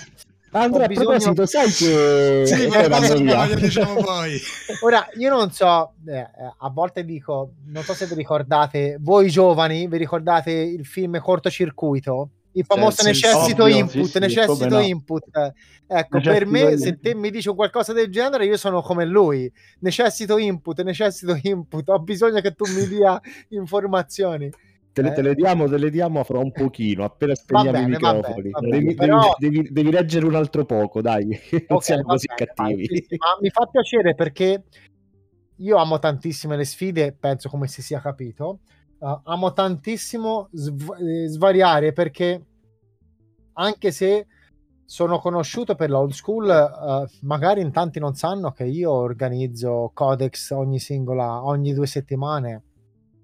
[0.52, 1.10] Andrea, bisogno...
[1.10, 2.42] a proposito, sai che...
[2.46, 4.40] sì, ma cosa diciamo poi.
[4.82, 9.86] Ora, io non so, eh, a volte dico, non so se vi ricordate, voi giovani,
[9.86, 12.30] vi ricordate il film Cortocircuito?
[12.52, 14.80] Il famoso sì, necessito ovvio, input, sì, necessito no.
[14.80, 15.24] input.
[15.86, 19.50] Ecco, necessito per me, se te mi dici qualcosa del genere, io sono come lui.
[19.80, 24.50] Necessito input, necessito input, ho bisogno che tu mi dia informazioni.
[25.00, 25.14] Te le, eh.
[25.14, 28.22] te le, diamo, te le diamo fra un pochino, appena spegniamo bene, i microfoni.
[28.22, 29.34] Va bene, va bene, devi, però...
[29.38, 33.06] devi, devi, leggere un altro poco, dai, non okay, siamo così cattivi.
[33.16, 34.64] Ma mi fa piacere perché
[35.56, 38.60] io amo tantissime le sfide, penso come si sia capito.
[38.98, 42.44] Uh, amo tantissimo sv- eh, svariare perché
[43.54, 44.26] anche se
[44.84, 50.50] sono conosciuto per l'old school, uh, magari in tanti non sanno che io organizzo Codex
[50.50, 52.64] ogni singola, ogni due settimane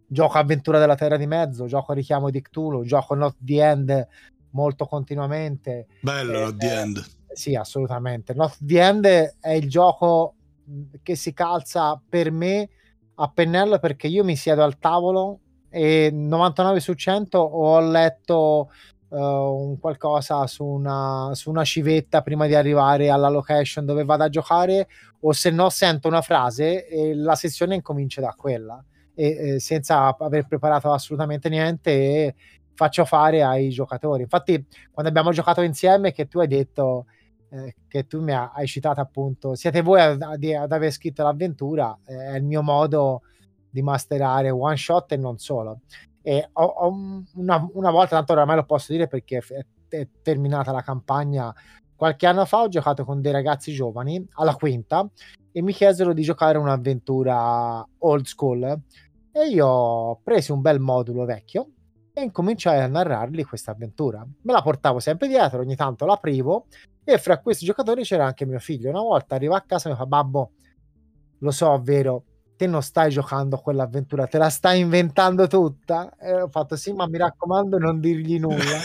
[0.07, 4.09] gioco Avventura della Terra di Mezzo, gioco Richiamo di Cthulhu, gioco Not the End
[4.51, 5.87] molto continuamente.
[6.01, 7.05] Bello Not the End.
[7.33, 8.33] Sì, assolutamente.
[8.35, 9.07] Not the End
[9.41, 10.35] è il gioco
[11.03, 12.69] che si calza per me
[13.17, 18.71] a pennello perché io mi siedo al tavolo e 99 su 100 ho letto
[19.09, 24.25] uh, un qualcosa su una, su una civetta prima di arrivare alla location dove vado
[24.25, 24.89] a giocare
[25.21, 28.83] o se no sento una frase e la sessione incomincia da quella
[29.17, 32.35] e, eh, senza aver preparato assolutamente niente e
[32.75, 34.23] faccio fare ai giocatori.
[34.23, 37.07] Infatti, quando abbiamo giocato insieme, che tu hai detto
[37.49, 42.35] eh, che tu mi hai citato appunto, siete voi ad, ad aver scritto l'avventura, eh,
[42.35, 43.23] è il mio modo
[43.71, 45.81] di masterare one shot e non solo.
[46.21, 46.93] E ho, ho
[47.35, 51.55] una, una, volta, tanto oramai lo posso dire perché è, è terminata la campagna
[51.97, 55.09] qualche anno fa ho giocato con dei ragazzi giovani alla quinta
[55.51, 58.79] e mi chiesero di giocare un'avventura old school
[59.39, 61.69] e io ho preso un bel modulo vecchio
[62.15, 64.27] e incominciai a narrargli questa avventura.
[64.43, 66.69] Me la portavo sempre dietro, ogni tanto l'aprivo
[67.05, 68.89] e fra questi giocatori c'era anche mio figlio.
[68.89, 70.53] Una volta arriva a casa e mi fa babbo,
[71.41, 72.25] lo so, vero,
[72.57, 76.17] te non stai giocando quell'avventura, te la stai inventando tutta.
[76.19, 78.79] E ho fatto sì, ma mi raccomando non dirgli nulla.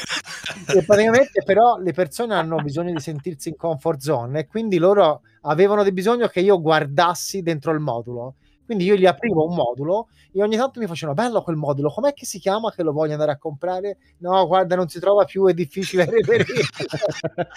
[0.68, 5.22] e praticamente però le persone hanno bisogno di sentirsi in comfort zone e quindi loro
[5.44, 8.36] avevano bisogno che io guardassi dentro il modulo
[8.72, 12.14] quindi io gli aprivo un modulo e ogni tanto mi facevano bello quel modulo, com'è
[12.14, 13.98] che si chiama che lo voglio andare a comprare?
[14.20, 16.64] No, guarda, non si trova più, è difficile reperire.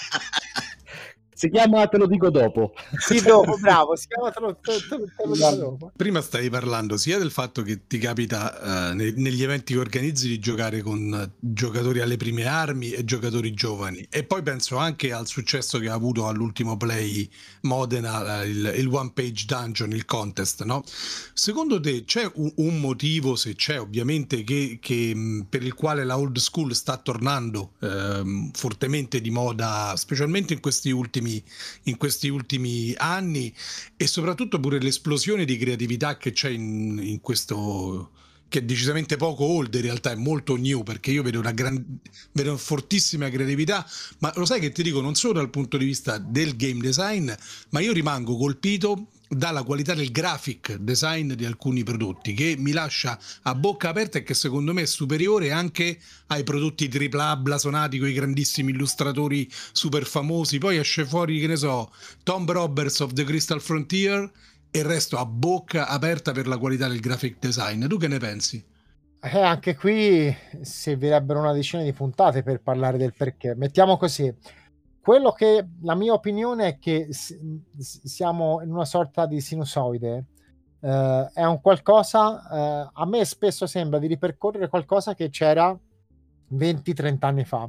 [1.35, 2.73] Si chiama Te lo dico dopo.
[2.99, 5.93] Sì, dopo, bravo, si chiama Te lo, te, te, te lo dico dopo.
[5.97, 10.29] Prima stavi parlando sia del fatto che ti capita uh, ne, negli eventi che organizzi
[10.29, 15.27] di giocare con giocatori alle prime armi e giocatori giovani e poi penso anche al
[15.27, 17.29] successo che ha avuto all'ultimo play
[17.63, 20.85] Modena, uh, il, il, One Page Dungeon, il contest, no?
[21.33, 26.17] Secondo te c'è un, un motivo, se c'è ovviamente, che, che, per il quale la
[26.17, 31.43] old school sta tornando uh, fortemente di moda, specialmente in questi ultimi ultimi,
[31.85, 33.53] in questi ultimi anni
[33.97, 38.11] e soprattutto pure l'esplosione di creatività che c'è in, in questo
[38.47, 41.83] che è decisamente poco old in realtà è molto new perché io vedo una, gran,
[42.33, 45.85] vedo una fortissima creatività ma lo sai che ti dico non solo dal punto di
[45.85, 47.33] vista del game design
[47.71, 53.19] ma io rimango colpito dalla qualità del graphic design di alcuni prodotti che mi lascia
[53.43, 58.09] a bocca aperta e che secondo me è superiore anche ai prodotti AAA blasonati con
[58.09, 60.59] i grandissimi illustratori super famosi.
[60.59, 61.91] Poi esce fuori che ne so
[62.23, 64.31] Tomb Robbers of the Crystal Frontier
[64.71, 67.87] e resto a bocca aperta per la qualità del graphic design.
[67.87, 68.65] Tu che ne pensi?
[69.21, 73.55] Eh, anche qui servirebbero una decina di puntate per parlare del perché.
[73.55, 74.31] Mettiamo così
[75.05, 80.25] quello che la mia opinione è che siamo in una sorta di sinusoide.
[80.81, 85.79] Uh, è un qualcosa, uh, a me spesso sembra di ripercorrere qualcosa che c'era
[86.55, 87.69] 20-30 anni fa.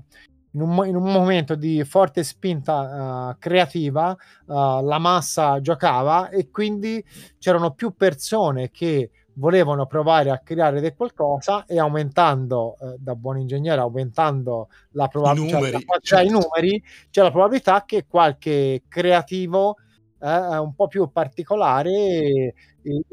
[0.52, 7.04] In un, in un, momento di forte spinta uh, creativa, la massa giocava e quindi
[7.38, 13.40] c'erano più persone che volevano provare a creare del qualcosa e aumentando eh, da buon
[13.40, 16.26] ingegnere aumentando la probabilità cioè, cioè, certo.
[16.26, 19.78] i numeri c'è la probabilità che qualche creativo
[20.20, 22.54] eh, un po' più particolare eh,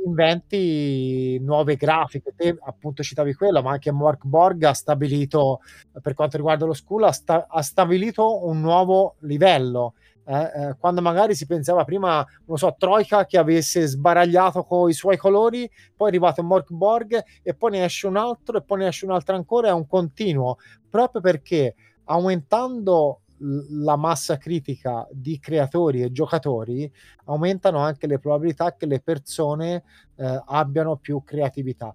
[0.05, 5.61] inventi nuove grafiche te appunto citavi quello ma anche Mark Borg ha stabilito
[6.01, 11.01] per quanto riguarda lo school ha, sta- ha stabilito un nuovo livello eh, eh, quando
[11.01, 16.09] magari si pensava prima, non so, Troika che avesse sbaragliato con i suoi colori, poi
[16.09, 19.13] è arrivato Mork Borg e poi ne esce un altro e poi ne esce un
[19.13, 20.57] altro ancora, è un continuo,
[20.89, 23.23] proprio perché aumentando
[23.71, 26.91] la massa critica di creatori e giocatori
[27.25, 29.83] aumentano anche le probabilità che le persone
[30.17, 31.93] eh, abbiano più creatività.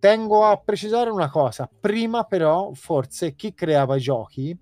[0.00, 4.56] Tengo a precisare una cosa, prima però forse chi creava i giochi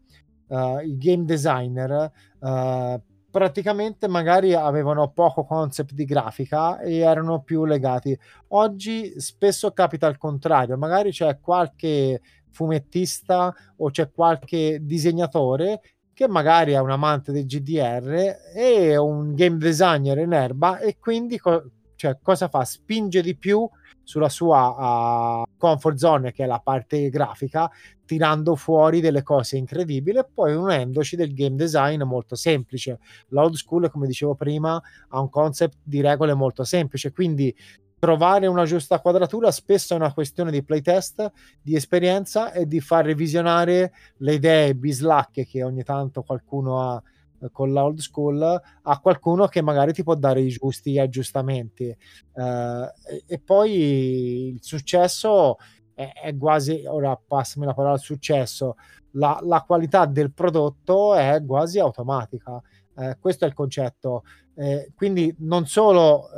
[0.49, 7.67] uh, i game designer uh, praticamente magari avevano poco concept di grafica e erano più
[7.67, 8.19] legati.
[8.49, 15.81] Oggi spesso capita il contrario, magari c'è qualche fumettista o c'è qualche disegnatore
[16.15, 21.39] che magari è un amante del GDR e un game designer in erba e quindi
[21.39, 22.65] co- cioè, cosa fa?
[22.65, 23.69] Spinge di più
[24.03, 27.71] sulla sua uh, comfort zone, che è la parte grafica,
[28.05, 32.99] tirando fuori delle cose incredibili e poi unendoci del game design molto semplice.
[33.29, 37.55] L'old school, come dicevo prima, ha un concept di regole molto semplice, quindi
[37.99, 41.31] trovare una giusta quadratura spesso è una questione di playtest,
[41.63, 47.03] di esperienza e di far revisionare le idee bislacche che ogni tanto qualcuno ha
[47.53, 51.97] con la old school a qualcuno che magari ti può dare i giusti aggiustamenti.
[52.33, 52.87] Uh,
[53.27, 55.57] e, poi il successo
[55.95, 58.77] è, è, quasi ora passami la parola al successo.
[59.13, 62.61] La, la, qualità del prodotto è quasi automatica.
[62.95, 64.23] Uh, questo è il concetto.
[64.55, 66.29] Uh, quindi non solo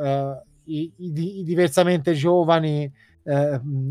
[0.65, 2.91] i, i, i, diversamente giovani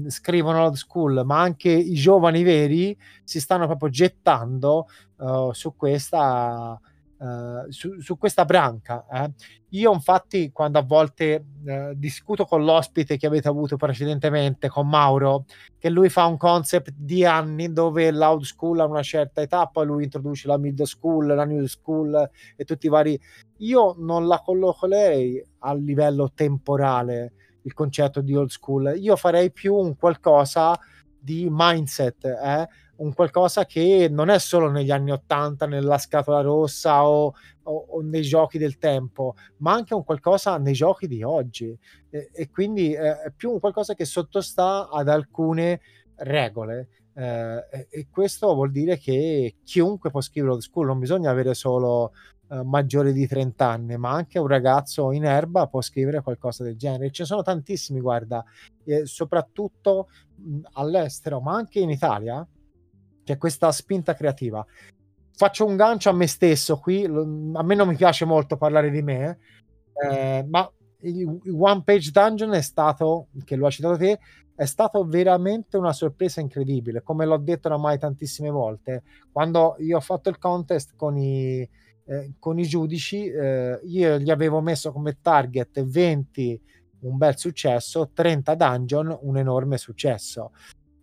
[0.07, 4.87] scrivono old school ma anche i giovani veri si stanno proprio gettando
[5.51, 6.79] su questa
[7.19, 9.05] Uh, su, su, questa branca.
[9.11, 9.31] Eh.
[9.69, 15.45] Io, infatti, quando a volte uh, discuto con l'ospite che avete avuto precedentemente, con Mauro,
[15.79, 19.87] che lui fa un concept di anni dove l'old school ha una certa età, poi
[19.87, 23.19] lui introduce la middle school, la new school e tutti i vari.
[23.57, 28.93] Io non la collocherei a livello temporale il concetto di old school.
[28.95, 30.77] Io farei più un qualcosa
[31.19, 32.67] di mindset, eh?
[32.97, 37.33] Un qualcosa che non è solo negli anni 80 nella scatola rossa o,
[37.63, 41.77] o, o, nei giochi del tempo, ma anche un qualcosa nei giochi di oggi
[42.09, 45.81] e, e quindi eh, è più un qualcosa che sottostà ad alcune
[46.15, 46.89] regole.
[47.13, 52.11] Eh, e questo vuol dire che chiunque può scrivere old school, non bisogna avere solo
[52.49, 56.77] eh, maggiore di 30 anni, ma anche un ragazzo in erba può scrivere qualcosa del
[56.77, 57.11] genere.
[57.11, 58.43] Ce ne sono tantissimi, guarda,
[59.03, 62.47] soprattutto mh, all'estero, ma anche in Italia
[63.27, 64.65] c'è questa spinta creativa.
[65.33, 69.01] Faccio un gancio a me stesso qui, a me non mi piace molto parlare di
[69.01, 69.37] me,
[70.09, 74.19] eh, ma il One Page Dungeon è stato, che lo hai citato te,
[74.55, 79.03] è stato veramente una sorpresa incredibile, come l'ho detto ormai tantissime volte.
[79.31, 81.69] Quando io ho fatto il contest con i,
[82.05, 86.61] eh, con i giudici, eh, io gli avevo messo come target 20
[87.01, 90.51] un bel successo, 30 dungeon un enorme successo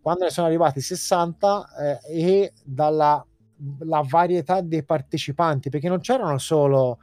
[0.05, 3.25] quando ne sono arrivati 60 eh, e dalla
[4.07, 6.99] varietà dei partecipanti, perché non c'erano solo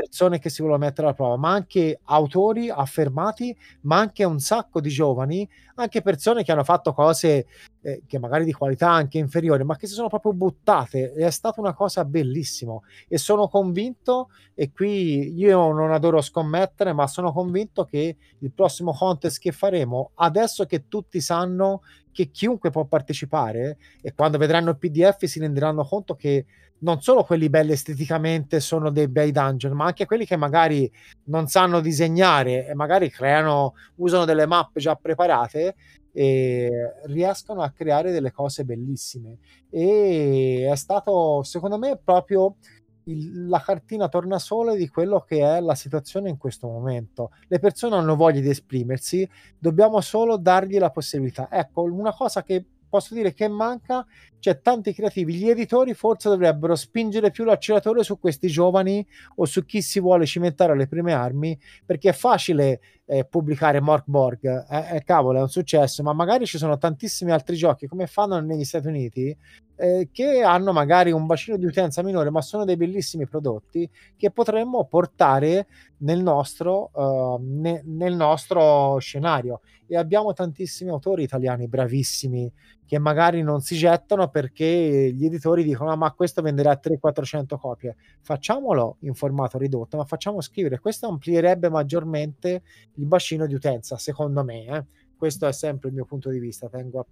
[0.00, 4.78] persone che si volevano mettere alla prova, ma anche autori affermati, ma anche un sacco
[4.78, 7.46] di giovani, anche persone che hanno fatto cose
[7.80, 11.12] eh, che magari di qualità anche inferiore, ma che si sono proprio buttate.
[11.12, 12.78] È stata una cosa bellissima.
[13.08, 18.92] E sono convinto, e qui io non adoro scommettere, ma sono convinto che il prossimo
[18.92, 21.80] contest che faremo, adesso che tutti sanno
[22.12, 26.44] che chiunque può partecipare, e quando vedranno il PDF si renderanno conto che
[26.78, 30.90] non solo quelli belli esteticamente sono dei bei dungeon, ma anche quelli che magari
[31.24, 35.74] non sanno disegnare e magari creano, usano delle mappe già preparate
[36.12, 36.70] e
[37.04, 39.38] riescono a creare delle cose bellissime.
[39.70, 42.56] E è stato, secondo me, proprio
[43.04, 47.30] il, la cartina tornasole di quello che è la situazione in questo momento.
[47.48, 51.48] Le persone hanno voglia di esprimersi, dobbiamo solo dargli la possibilità.
[51.50, 52.64] Ecco, una cosa che
[52.96, 54.06] posso dire che manca,
[54.38, 59.06] c'è tanti creativi, gli editori forse dovrebbero spingere più l'acceleratore su questi giovani
[59.36, 64.04] o su chi si vuole cimentare alle prime armi, perché è facile eh, pubblicare Mork
[64.06, 68.06] Borg, eh, eh, cavolo è un successo, ma magari ci sono tantissimi altri giochi come
[68.06, 69.36] fanno negli Stati Uniti
[69.76, 74.30] eh, che hanno magari un bacino di utenza minore, ma sono dei bellissimi prodotti che
[74.30, 75.66] potremmo portare
[75.98, 79.60] nel nostro, uh, ne, nel nostro scenario.
[79.86, 82.52] E abbiamo tantissimi autori italiani bravissimi
[82.86, 87.96] che magari non si gettano perché gli editori dicono ah, ma questo venderà 300-400 copie
[88.20, 92.62] facciamolo in formato ridotto ma facciamo scrivere questo amplierebbe maggiormente
[92.94, 94.84] il bacino di utenza secondo me eh.
[95.16, 97.06] questo è sempre il mio punto di vista tengo a...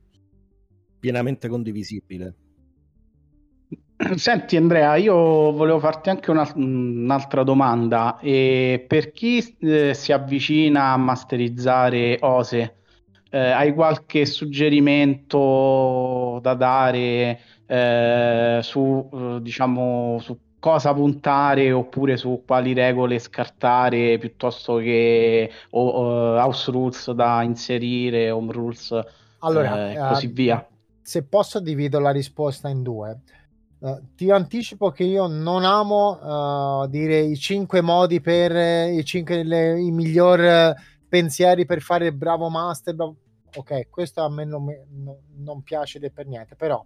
[1.01, 2.35] pienamente condivisibile
[4.17, 8.19] Senti Andrea, io volevo farti anche una, un'altra domanda.
[8.19, 12.77] E per chi eh, si avvicina a masterizzare Ose,
[13.31, 22.43] eh, hai qualche suggerimento da dare eh, su, eh, diciamo, su cosa puntare oppure su
[22.47, 28.99] quali regole scartare piuttosto che o, o, house rules da inserire, home rules
[29.41, 30.67] allora, e così uh, via?
[31.03, 33.21] Se posso divido la risposta in due.
[33.85, 39.05] Uh, ti anticipo che io non amo uh, dire i cinque modi per uh, i
[39.05, 40.75] cinque le, i miglior
[41.07, 42.95] pensieri per fare il bravo master.
[42.95, 43.17] Bravo...
[43.57, 46.83] Ok, questo a me non, non, non piace per niente, però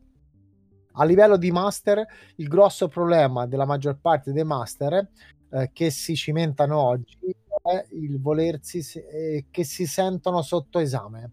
[0.95, 5.09] a livello di master il grosso problema della maggior parte dei master
[5.51, 7.17] eh, che si cimentano oggi
[7.63, 11.31] è il volersi eh, che si sentono sotto esame.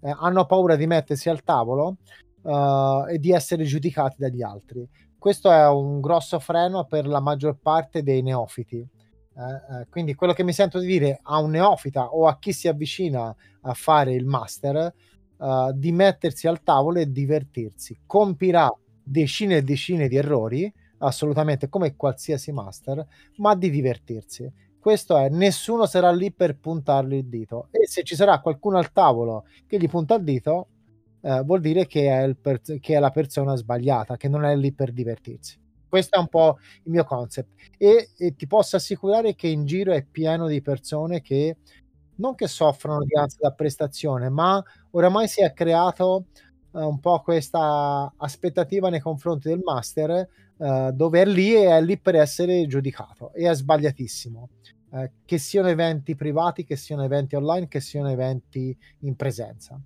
[0.00, 1.98] Eh, hanno paura di mettersi al tavolo
[2.46, 4.86] e di essere giudicati dagli altri
[5.24, 8.76] questo è un grosso freno per la maggior parte dei neofiti.
[8.76, 12.52] Eh, eh, quindi quello che mi sento di dire a un neofita o a chi
[12.52, 18.00] si avvicina a fare il master eh, di mettersi al tavolo e divertirsi.
[18.04, 18.70] Compirà
[19.02, 23.02] decine e decine di errori, assolutamente come qualsiasi master,
[23.36, 24.52] ma di divertirsi.
[24.78, 27.68] Questo è, nessuno sarà lì per puntargli il dito.
[27.70, 30.66] E se ci sarà qualcuno al tavolo che gli punta il dito,
[31.24, 34.72] eh, vuol dire che è, per- che è, la persona sbagliata, che non è lì
[34.72, 35.58] per divertirsi.
[35.88, 37.50] Questo è un po' il mio concept.
[37.78, 41.56] E, e ti posso assicurare che in giro è pieno di persone che
[42.16, 46.26] non che soffrono di ansia da prestazione, ma oramai si è creato
[46.72, 51.80] uh, un po' questa aspettativa nei confronti del master, uh, dove è lì e è
[51.80, 54.48] lì per essere giudicato e è sbagliatissimo.
[54.90, 59.80] Uh, che siano eventi privati, che siano eventi online, che siano eventi in presenza.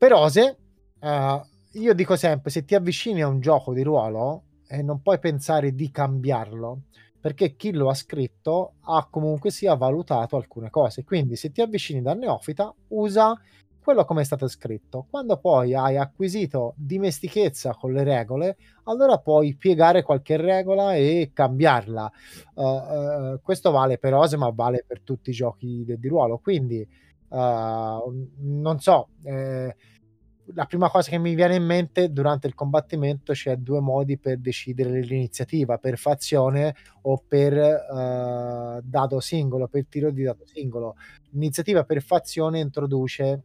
[0.00, 0.56] Per Ose,
[0.98, 5.18] uh, io dico sempre, se ti avvicini a un gioco di ruolo eh, non puoi
[5.18, 6.84] pensare di cambiarlo,
[7.20, 11.04] perché chi lo ha scritto ha comunque sia valutato alcune cose.
[11.04, 13.38] Quindi se ti avvicini dal neofita, usa
[13.78, 15.06] quello come è stato scritto.
[15.10, 22.12] Quando poi hai acquisito dimestichezza con le regole, allora puoi piegare qualche regola e cambiarla.
[22.54, 26.38] Uh, uh, questo vale per Ose, ma vale per tutti i giochi di, di ruolo.
[26.38, 26.88] Quindi
[27.30, 29.74] Uh, non so, eh,
[30.54, 34.38] la prima cosa che mi viene in mente durante il combattimento c'è due modi per
[34.38, 40.96] decidere l'iniziativa, per fazione o per uh, dado singolo, per tiro di dado singolo.
[41.30, 43.44] L'iniziativa per fazione introduce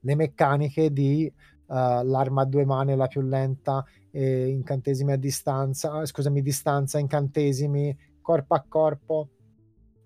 [0.00, 1.32] le meccaniche di
[1.66, 7.96] uh, l'arma a due mani la più lenta, eh, incantesimi a distanza, scusami, distanza, incantesimi,
[8.20, 9.30] corpo a corpo,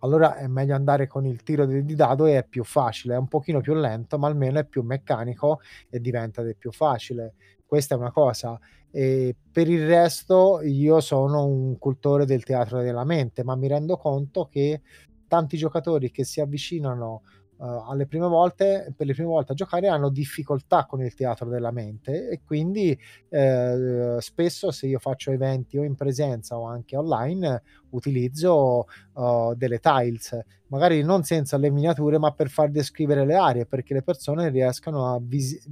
[0.01, 3.29] allora è meglio andare con il tiro di dado e è più facile, è un
[3.29, 7.35] pochino più lento, ma almeno è più meccanico e diventa più facile.
[7.65, 8.59] Questa è una cosa.
[8.91, 13.97] E per il resto io sono un cultore del teatro della mente, ma mi rendo
[13.97, 14.83] conto che
[15.29, 17.23] tanti giocatori che si avvicinano
[17.61, 21.49] uh, alle prime volte, per le prime volte a giocare, hanno difficoltà con il teatro
[21.49, 22.99] della mente e quindi
[23.29, 29.79] eh, spesso se io faccio eventi o in presenza o anche online utilizzo uh, delle
[29.79, 30.39] tiles,
[30.69, 35.13] magari non senza le miniature, ma per far descrivere le aree, perché le persone riescano
[35.13, 35.63] a vis-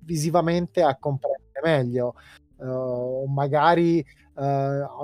[0.00, 2.14] visivamente a comprendere meglio.
[2.56, 4.04] Uh, magari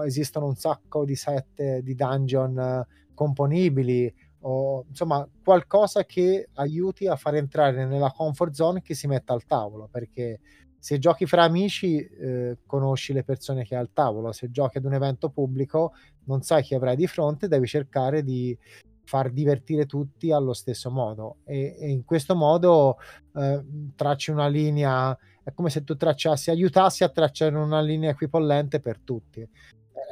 [0.06, 4.12] esistono un sacco di set di dungeon componibili
[4.48, 9.44] o insomma qualcosa che aiuti a far entrare nella comfort zone che si metta al
[9.44, 10.40] tavolo perché
[10.78, 14.30] se giochi fra amici eh, conosci le persone che hai al tavolo.
[14.30, 15.94] Se giochi ad un evento pubblico
[16.26, 18.56] non sai chi avrai di fronte devi cercare di
[19.02, 21.38] far divertire tutti allo stesso modo.
[21.44, 22.98] E, e in questo modo
[23.34, 23.64] eh,
[23.96, 29.00] tracci una linea è come se tu tracciassi aiutassi a tracciare una linea equipollente per
[29.00, 29.48] tutti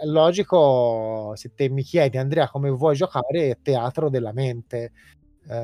[0.00, 4.92] è logico, se te mi chiedi Andrea come vuoi giocare, teatro della mente,
[5.48, 5.54] eh,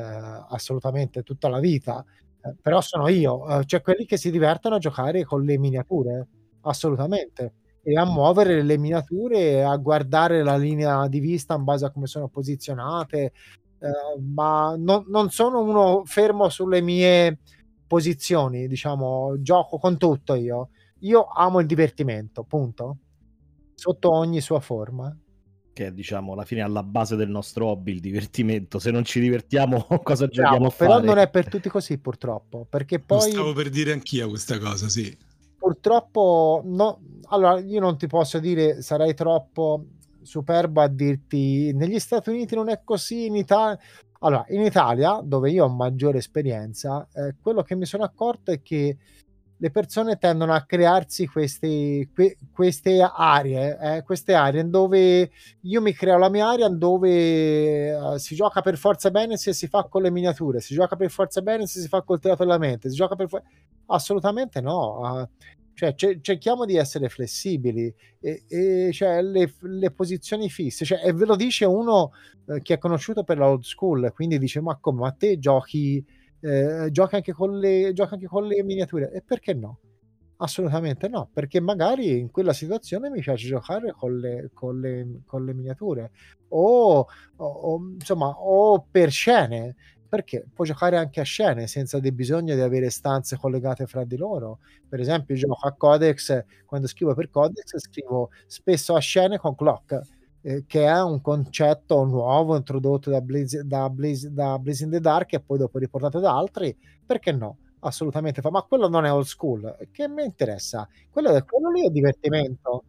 [0.48, 2.04] assolutamente tutta la vita,
[2.42, 6.28] eh, però sono io, eh, cioè quelli che si divertono a giocare con le miniature,
[6.62, 11.90] assolutamente, e a muovere le miniature, a guardare la linea di vista in base a
[11.90, 13.32] come sono posizionate,
[13.78, 17.38] eh, ma no, non sono uno fermo sulle mie
[17.86, 20.68] posizioni, diciamo, gioco con tutto io.
[21.00, 22.98] Io amo il divertimento, punto
[23.80, 25.16] sotto ogni sua forma.
[25.72, 28.78] Che è, diciamo, alla fine alla base del nostro hobby, il divertimento.
[28.78, 30.90] Se non ci divertiamo, cosa Bravo, giochiamo a fare?
[30.90, 32.66] Però non è per tutti così, purtroppo.
[32.68, 33.28] Perché poi...
[33.28, 35.16] Lo stavo per dire anch'io questa cosa, sì.
[35.56, 37.00] Purtroppo, no.
[37.28, 39.86] Allora, io non ti posso dire, sarei troppo
[40.20, 43.78] superbo a dirti negli Stati Uniti non è così, in Italia...
[44.22, 48.60] Allora, in Italia, dove io ho maggiore esperienza, eh, quello che mi sono accorto è
[48.60, 48.98] che
[49.62, 55.30] le persone tendono a crearsi queste, que, queste aree, eh, queste aree dove
[55.60, 59.68] io mi creo la mia area dove uh, si gioca per forza bene se si
[59.68, 62.58] fa con le miniature, si gioca per forza bene se si fa col teatro della
[62.58, 63.46] mente, si gioca per forza...
[63.86, 65.00] Assolutamente no.
[65.00, 65.28] Uh,
[65.74, 70.84] cioè, c- cerchiamo di essere flessibili e, e cioè, le, le, posizioni fisse.
[70.84, 72.12] Cioè, e ve lo dice uno
[72.46, 75.00] eh, che è conosciuto per la old school, quindi dice: Ma come?
[75.00, 76.04] Ma te giochi
[76.40, 79.10] eh, gioca, anche con le, gioca anche con le miniature.
[79.12, 79.80] E perché no?
[80.42, 85.44] Assolutamente no, perché magari in quella situazione mi piace giocare con le, con le, con
[85.44, 86.10] le miniature
[86.48, 89.76] o, o, o, insomma o per scene
[90.10, 94.58] perché puoi giocare anche a scene senza bisogno di avere stanze collegate fra di loro.
[94.88, 99.54] Per esempio, io gioco a Codex, quando scrivo per Codex scrivo spesso a scene con
[99.54, 100.00] clock,
[100.42, 105.00] eh, che è un concetto nuovo introdotto da, Blaze, da, Blaze, da Blaze in the
[105.00, 106.76] Dark e poi dopo riportato da altri.
[107.04, 107.58] Perché no?
[107.80, 109.76] Assolutamente fa, ma quello non è old school.
[109.90, 110.88] Che mi interessa?
[111.10, 112.84] Quello, quello lì è divertimento.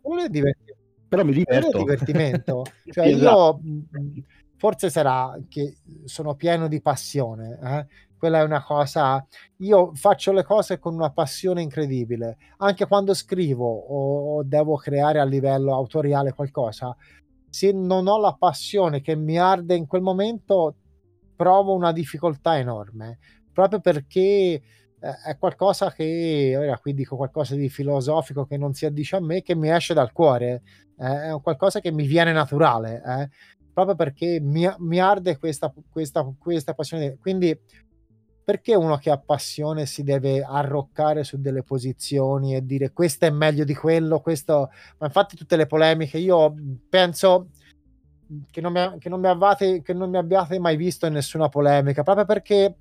[0.00, 0.82] Quello lì è divertimento.
[1.08, 1.76] Però mi diverto.
[1.76, 2.64] È divertimento.
[2.90, 3.60] cioè, esatto.
[3.62, 4.24] io
[4.64, 7.58] forse sarà che sono pieno di passione.
[7.62, 7.86] Eh?
[8.16, 9.22] Quella è una cosa.
[9.58, 12.38] Io faccio le cose con una passione incredibile.
[12.56, 16.96] Anche quando scrivo o, devo creare a livello autoriale qualcosa,
[17.50, 20.76] se non ho la passione che mi arde in quel momento,
[21.36, 23.18] provo una difficoltà enorme.
[23.52, 24.62] Proprio perché eh,
[25.26, 29.42] è qualcosa che, ora qui dico qualcosa di filosofico che non si addice a me,
[29.42, 30.62] che mi esce dal cuore,
[30.98, 33.02] eh, è qualcosa che mi viene naturale.
[33.06, 33.28] Eh
[33.74, 37.18] proprio perché mi, mi arde questa, questa, questa passione.
[37.20, 37.58] Quindi
[38.44, 43.30] perché uno che ha passione si deve arroccare su delle posizioni e dire questo è
[43.30, 44.70] meglio di quello, questo...
[44.98, 46.54] Ma infatti tutte le polemiche, io
[46.88, 47.48] penso
[48.50, 51.48] che non mi, che non mi, avate, che non mi abbiate mai visto in nessuna
[51.48, 52.76] polemica, proprio perché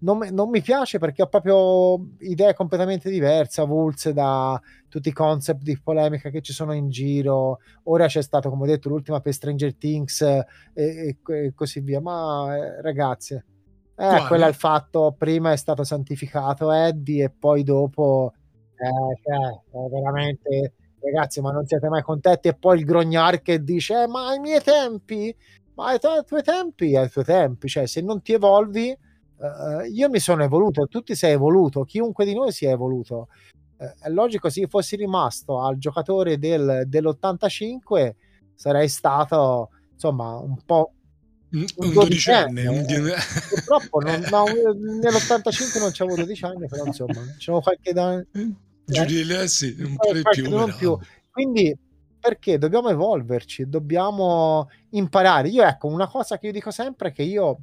[0.00, 5.62] non, non, mi piace perché ho proprio idee completamente diverse, avulse da tutti i concept
[5.62, 7.58] di polemica che ci sono in giro.
[7.84, 12.00] Ora c'è stato, come ho detto, l'ultima per Stranger Things e, e, e così via.
[12.00, 15.14] Ma eh, ragazzi, eh, quello è il fatto.
[15.18, 18.34] Prima è stato santificato Eddie e poi dopo,
[18.76, 22.46] eh, cioè, veramente, ragazzi, ma non siete mai contenti?
[22.46, 25.34] E poi il grognar che dice, eh, ma ai miei tempi,
[25.74, 28.96] ma ai, tu- ai tuoi tempi, ai tuoi tempi, cioè se non ti evolvi
[29.38, 33.28] Uh, io mi sono evoluto, tu ti sei evoluto, chiunque di noi si è evoluto.
[33.76, 38.14] Uh, è logico, se io fossi rimasto al giocatore del, dell'85,
[38.54, 40.92] sarei stato insomma un po'.
[41.50, 43.14] Un, un dodicenne, un eh,
[43.48, 49.74] purtroppo non, no, nell'85 non c'avevo 12 anni, però insomma, c'avevo qualche da, eh, sì,
[49.78, 50.98] un po' di più, non più.
[51.30, 51.74] Quindi
[52.18, 55.48] perché dobbiamo evolverci, dobbiamo imparare.
[55.48, 57.58] Io ecco, una cosa che io dico sempre è che io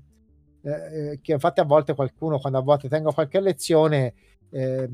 [0.66, 4.14] eh, eh, che infatti a volte qualcuno quando a volte tengo qualche lezione
[4.50, 4.90] eh,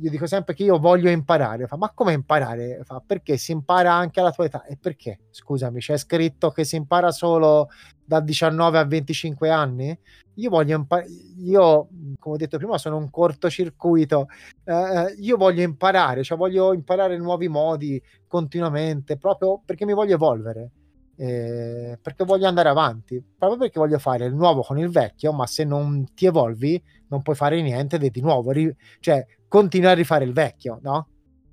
[0.00, 1.66] io dico sempre che io voglio imparare.
[1.66, 2.80] Fa, ma come imparare?
[2.82, 4.64] Fa, perché si impara anche alla tua età.
[4.64, 5.20] E perché?
[5.30, 7.68] scusami c'è scritto che si impara solo
[8.04, 9.98] da 19 a 25 anni?
[10.34, 11.88] Io voglio imparare io
[12.18, 14.28] come ho detto prima sono un cortocircuito.
[14.64, 20.14] Eh, eh, io voglio imparare cioè voglio imparare nuovi modi continuamente proprio perché mi voglio
[20.14, 20.70] evolvere
[21.16, 25.46] eh, perché voglio andare avanti, proprio perché voglio fare il nuovo con il vecchio, ma
[25.46, 30.24] se non ti evolvi non puoi fare niente di nuovo, ri- cioè continui a rifare
[30.24, 31.08] il vecchio, no?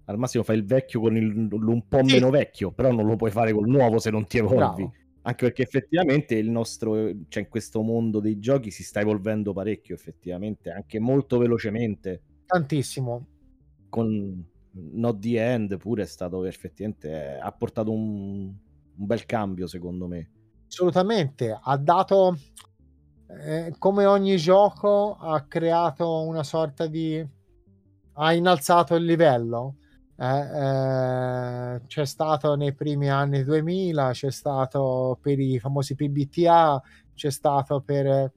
[0.06, 2.14] Al massimo fai il vecchio con il, un po' sì.
[2.14, 4.56] meno vecchio, però non lo puoi fare col nuovo se non ti evolvi.
[4.58, 4.94] Bravo.
[5.26, 6.96] Anche perché effettivamente il nostro,
[7.30, 12.22] cioè in questo mondo dei giochi si sta evolvendo parecchio, effettivamente, anche molto velocemente.
[12.46, 13.26] Tantissimo.
[13.88, 18.54] Con Not the End pure è stato effettivamente, ha portato un,
[18.98, 20.30] un bel cambio secondo me.
[20.68, 22.38] Assolutamente, ha dato,
[23.28, 27.24] eh, come ogni gioco, ha creato una sorta di...
[28.14, 29.76] ha innalzato il livello.
[30.16, 36.82] Eh, eh, c'è stato nei primi anni 2000, c'è stato per i famosi PBTA,
[37.14, 38.32] c'è stato per...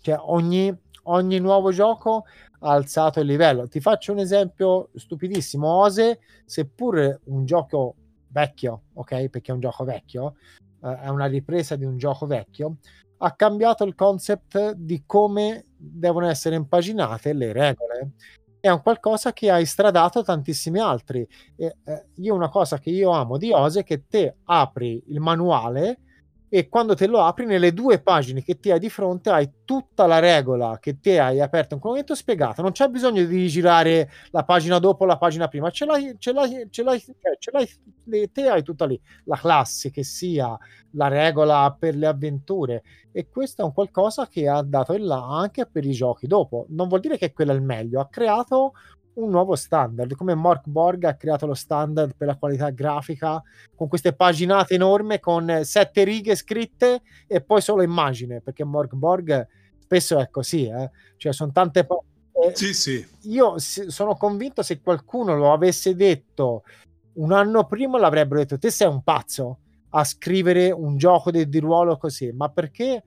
[0.00, 2.24] Cioè, ogni, ogni nuovo gioco
[2.60, 3.68] ha alzato il livello.
[3.68, 5.68] Ti faccio un esempio stupidissimo.
[5.68, 7.94] Ose, seppur un gioco
[8.34, 9.28] vecchio, ok?
[9.28, 10.34] Perché è un gioco vecchio,
[10.82, 12.78] eh, è una ripresa di un gioco vecchio,
[13.18, 18.10] ha cambiato il concept di come devono essere impaginate le regole.
[18.58, 21.26] È un qualcosa che ha istradato tantissimi altri.
[21.54, 25.20] E, eh, io una cosa che io amo di Ose è che te apri il
[25.20, 26.00] manuale
[26.48, 30.06] e quando te lo apri nelle due pagine che ti hai di fronte hai tutta
[30.06, 32.62] la regola che te hai aperto in quel momento spiegata.
[32.62, 35.70] Non c'è bisogno di girare la pagina dopo la pagina prima.
[35.70, 39.00] Ce l'hai, ce l'hai, ce l'hai, cioè, ce l'hai te hai tutta lì.
[39.24, 40.56] La classe che sia
[40.92, 42.82] la regola per le avventure.
[43.10, 46.66] E questo è un qualcosa che ha dato il là anche per i giochi dopo.
[46.70, 48.00] Non vuol dire che quello è il meglio.
[48.00, 48.72] Ha creato
[49.14, 53.42] un nuovo standard, come Mark Borg ha creato lo standard per la qualità grafica
[53.74, 59.46] con queste paginate enorme con sette righe scritte e poi solo immagine, perché Mark Borg
[59.78, 60.90] spesso è così, eh?
[61.16, 62.00] cioè sono tante pa-
[62.32, 63.06] eh, sì, sì.
[63.22, 66.64] Io sono convinto se qualcuno lo avesse detto
[67.14, 69.58] un anno prima l'avrebbero detto te sei un pazzo
[69.90, 73.04] a scrivere un gioco di, di ruolo così, ma perché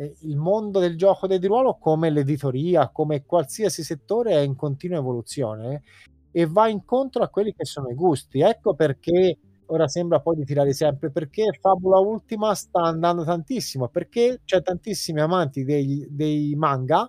[0.00, 4.96] eh, il mondo del gioco del ruolo, come l'editoria, come qualsiasi settore, è in continua
[4.98, 5.82] evoluzione
[6.30, 8.40] e va incontro a quelli che sono i gusti.
[8.40, 9.36] Ecco perché
[9.66, 15.20] ora sembra poi di tirare sempre perché Fabula Ultima sta andando tantissimo perché c'è tantissimi
[15.20, 17.08] amanti dei, dei manga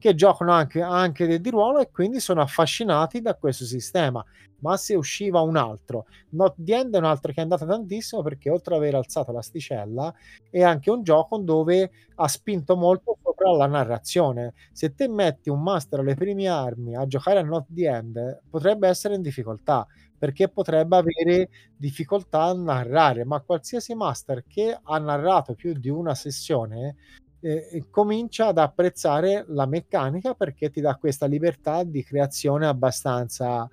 [0.00, 4.24] che giocano anche, anche di ruolo e quindi sono affascinati da questo sistema.
[4.62, 8.22] Ma se usciva un altro, Not the End è un altro che è andato tantissimo
[8.22, 10.12] perché oltre ad aver alzato l'asticella
[10.50, 14.54] è anche un gioco dove ha spinto molto sopra la narrazione.
[14.72, 18.88] Se te metti un master alle prime armi a giocare a Not the End, potrebbe
[18.88, 19.86] essere in difficoltà
[20.18, 26.14] perché potrebbe avere difficoltà a narrare, ma qualsiasi master che ha narrato più di una
[26.14, 26.96] sessione
[27.40, 33.68] eh, comincia ad apprezzare la meccanica perché ti dà questa libertà di creazione abbastanza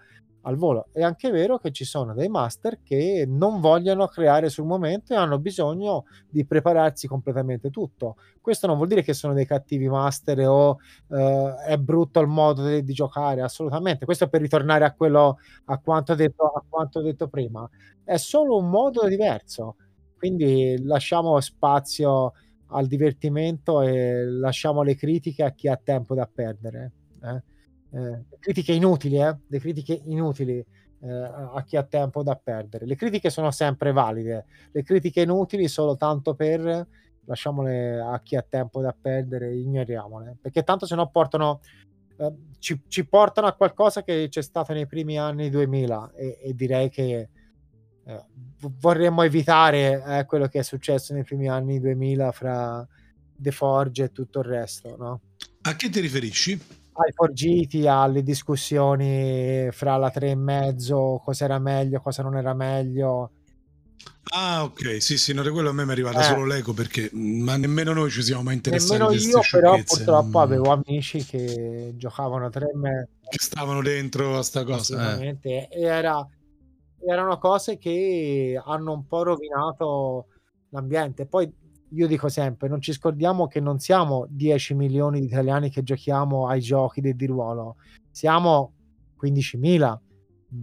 [0.47, 0.88] al volo.
[0.93, 5.18] È anche vero che ci sono dei master che non vogliono creare sul momento e
[5.18, 8.15] hanno bisogno di prepararsi completamente tutto.
[8.39, 12.65] Questo non vuol dire che sono dei cattivi master o uh, è brutto il modo
[12.65, 14.05] di, di, giocare, assolutamente.
[14.05, 17.70] Questo per ritornare a quello a quanto detto, a quanto detto prima.
[18.03, 19.76] È solo un modo diverso.
[20.18, 22.32] Quindi lasciamo spazio
[22.68, 26.91] al divertimento e lasciamo le critiche a chi ha tempo da perdere.
[27.22, 27.43] Eh?
[27.91, 29.36] Eh, critiche inutili, eh?
[29.47, 30.63] le critiche inutili
[30.99, 32.86] eh, a chi ha tempo da perdere.
[32.86, 36.88] Le critiche sono sempre valide, le critiche inutili solo tanto per
[37.28, 41.59] lasciamole a chi ha tempo da perdere, ignoriamole, perché tanto se no portano,
[42.18, 46.53] eh, ci, ci, portano a qualcosa che c'è stato nei primi anni 2000 e, e
[46.53, 47.30] direi che
[48.07, 48.23] eh,
[48.79, 52.87] vorremmo evitare eh, quello che è successo nei primi anni 2000 fra
[53.35, 55.21] The Forge e tutto il resto, no?
[55.63, 56.53] A che ti riferisci?
[56.99, 62.53] Ai forgiti, alle discussioni fra la 3 e mezzo, cosa era meglio, cosa non era
[62.53, 63.31] meglio.
[64.29, 66.23] Ah, ok, sì, sì, no, quello a me mi è arrivata eh.
[66.23, 68.99] solo l'eco perché ma nemmeno noi ci siamo mai interessati.
[68.99, 70.41] Nemmeno io, però purtroppo mm.
[70.41, 73.09] avevo amici che giocavano a 3 e mezzo.
[73.29, 75.19] Che stavano dentro a sta cosa.
[75.19, 75.37] Eh.
[75.41, 76.25] E era
[77.05, 80.27] erano cose che hanno un po' rovinato
[80.69, 81.25] l'ambiente.
[81.25, 81.51] Poi
[81.91, 86.47] io dico sempre, non ci scordiamo che non siamo 10 milioni di italiani che giochiamo
[86.47, 87.77] ai giochi di ruolo,
[88.11, 88.73] siamo
[89.21, 89.97] 15.000,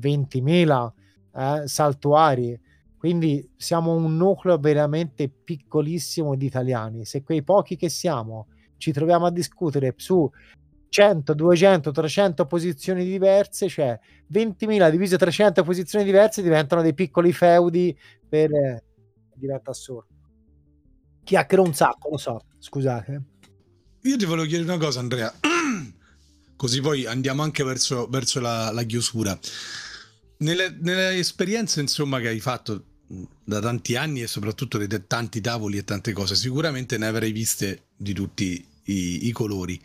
[0.01, 0.93] 20.000
[1.35, 2.61] eh, saltuari.
[2.97, 7.05] Quindi siamo un nucleo veramente piccolissimo di italiani.
[7.05, 8.47] Se quei pochi che siamo
[8.79, 10.31] ci troviamo a discutere su
[10.95, 13.99] 100, 200, 300 posizioni diverse, cioè
[14.33, 18.53] 20.000 divise 300 posizioni diverse diventano dei piccoli feudi per...
[18.53, 18.85] Eh,
[19.35, 20.07] diventa assurdo.
[21.25, 23.23] Chiacchiero un sacco, lo so, scusate.
[24.03, 25.35] Io ti volevo chiedere una cosa, Andrea,
[26.55, 29.37] così poi andiamo anche verso, verso la, la, chiusura.
[30.39, 32.85] Nelle, nelle esperienze, insomma, che hai fatto
[33.43, 37.87] da tanti anni e soprattutto di tanti tavoli e tante cose, sicuramente ne avrei viste
[37.97, 39.83] di tutti i, i colori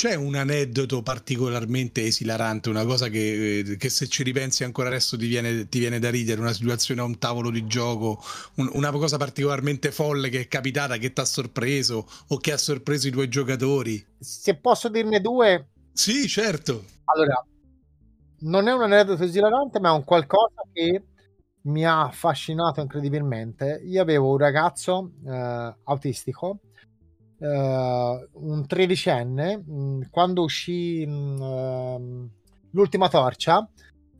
[0.00, 5.14] c'è un aneddoto particolarmente esilarante, una cosa che, eh, che se ci ripensi ancora adesso
[5.18, 8.18] ti viene, ti viene, da ridere, una situazione a un tavolo di gioco,
[8.54, 12.56] un, una cosa particolarmente folle che è capitata, che ti ha sorpreso o che ha
[12.56, 14.02] sorpreso i tuoi giocatori?
[14.18, 15.68] Se posso dirne due?
[15.92, 16.82] Sì, certo.
[17.04, 17.44] Allora,
[18.38, 21.04] non è un aneddoto esilarante, ma è un qualcosa che
[21.64, 23.82] mi ha affascinato incredibilmente.
[23.84, 26.60] Io avevo un ragazzo eh, autistico
[27.40, 32.30] uh, un tredicenne, mh, mm, quando uscì mh, uh,
[32.70, 33.58] l'ultima torcia,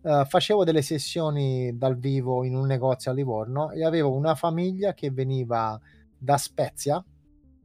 [0.03, 4.95] uh, facevo delle sessioni dal vivo in un negozio a Livorno e avevo una famiglia
[4.95, 5.79] che veniva
[6.19, 7.03] da Spezia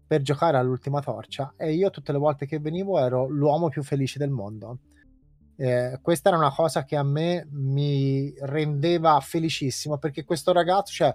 [0.07, 4.19] per giocare all'ultima torcia e io tutte le volte che venivo ero l'uomo più felice
[4.19, 4.79] del mondo.
[5.57, 11.13] Eh, questa era una cosa che a me mi rendeva felicissimo perché questo ragazzo, cioè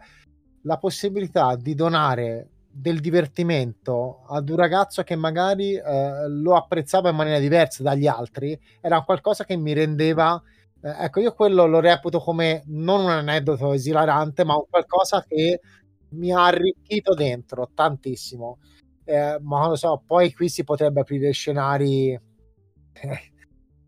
[0.63, 7.17] la possibilità di donare del divertimento ad un ragazzo che magari eh, lo apprezzava in
[7.17, 10.41] maniera diversa dagli altri era qualcosa che mi rendeva
[10.83, 15.61] eh, ecco io quello lo reputo come non un aneddoto esilarante ma un qualcosa che
[16.11, 18.59] mi ha arricchito dentro tantissimo.
[19.05, 23.33] Eh, ma non lo so poi qui si potrebbe aprire scenari eh,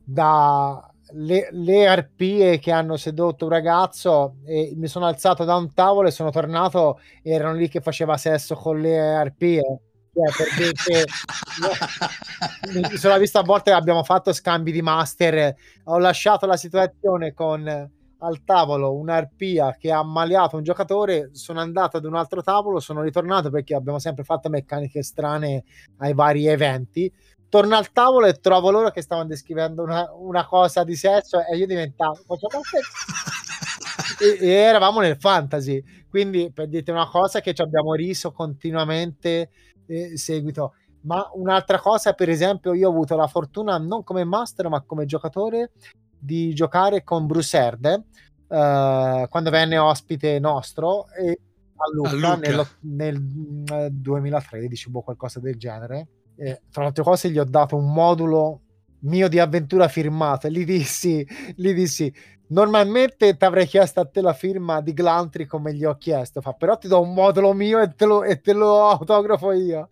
[0.05, 5.73] da le, le, arpie che hanno sedotto un ragazzo e mi sono alzato da un
[5.73, 9.63] tavolo e sono tornato e erano lì che faceva sesso con le arpie.
[10.15, 11.05] Cioè, perché
[12.91, 15.55] mi sono visto a volte abbiamo fatto scambi di master
[15.85, 17.91] ho lasciato la situazione con
[18.25, 23.01] al tavolo un'arpia che ha ammaliato un giocatore sono andato ad un altro tavolo sono
[23.01, 25.65] ritornato perché abbiamo sempre fatto meccaniche strane
[25.97, 27.11] ai vari eventi
[27.53, 31.55] torno al tavolo e trovo loro che stavano descrivendo una, una cosa di sesso e
[31.55, 32.17] io diventavo
[34.19, 39.51] e, e, eravamo nel fantasy quindi per dirti una cosa che ci abbiamo riso continuamente
[39.87, 40.77] eh, seguito.
[41.03, 45.05] Ma un'altra cosa, per esempio, io ho avuto la fortuna non come master, ma come
[45.05, 45.73] giocatore
[46.19, 51.39] di giocare con Bruce Erde uh, quando venne ospite nostro e
[51.77, 52.37] a Lucca, a Lucca.
[52.83, 56.09] Nel, nel 2013 boh, qualcosa del genere.
[56.37, 58.61] E, tra le altre cose, gli ho dato un modulo
[59.01, 61.27] mio di avventura firmato e gli dissi,
[61.57, 62.13] gli dissi
[62.53, 66.53] normalmente ti avrei chiesto a te la firma di Glantry come gli ho chiesto, fa,
[66.53, 69.89] però ti do un modulo mio e te lo, e te lo autografo io.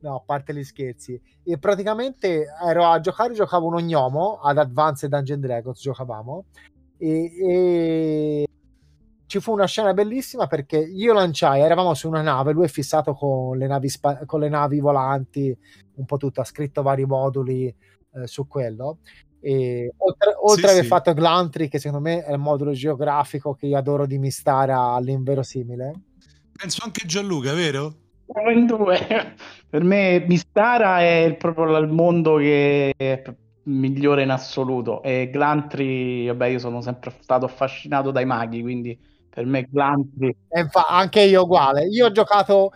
[0.00, 1.20] No, a parte gli scherzi.
[1.44, 6.46] E praticamente ero a giocare, giocavo un ognomo ad Advanced Dungeon Dragons, giocavamo.
[6.98, 8.46] E, e,
[9.32, 13.14] ci fu una scena bellissima perché io lanciai, eravamo su una nave, lui è fissato
[13.14, 15.56] con le navi, spa- con le navi volanti,
[15.94, 18.98] un po' tutto, ha scritto vari moduli eh, su quello.
[19.40, 20.88] E oltre, oltre sì, aver sì.
[20.88, 25.94] fatto Glantry, che secondo me è il modulo geografico che io adoro di Mistara all'inverosimile.
[26.52, 27.94] Penso anche Gianluca, vero?
[28.54, 29.34] in due.
[29.66, 33.22] per me Mistara è il, proprio il mondo che è
[33.64, 39.46] migliore in assoluto e Glantry, vabbè io sono sempre stato affascinato dai maghi, quindi per
[39.46, 40.34] me Glantry...
[40.50, 42.72] Infa- anche io uguale, io ho giocato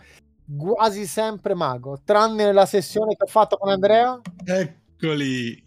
[0.57, 4.19] quasi sempre mago, tranne la sessione che ho fatto con Andrea.
[4.43, 5.65] Eccoli!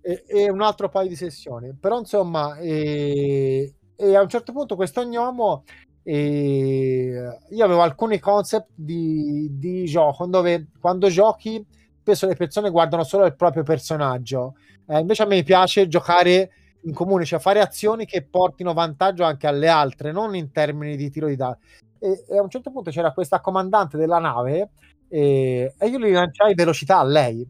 [0.00, 2.56] E, e un altro paio di sessioni, però insomma...
[2.56, 5.64] E, e a un certo punto questo gnomo
[6.02, 11.64] e io avevo alcuni concept di, di, gioco dove quando giochi
[12.00, 14.54] spesso le persone guardano solo il proprio personaggio.
[14.86, 16.50] Eh, invece a me piace giocare
[16.86, 21.10] in comune, cioè fare azioni che portino vantaggio anche alle altre, non in termini di
[21.10, 21.58] tiro di dati.
[21.98, 24.70] E, e, a un certo punto c'era questa comandante della nave
[25.08, 27.46] e, e io gli lanciai velocità a lei.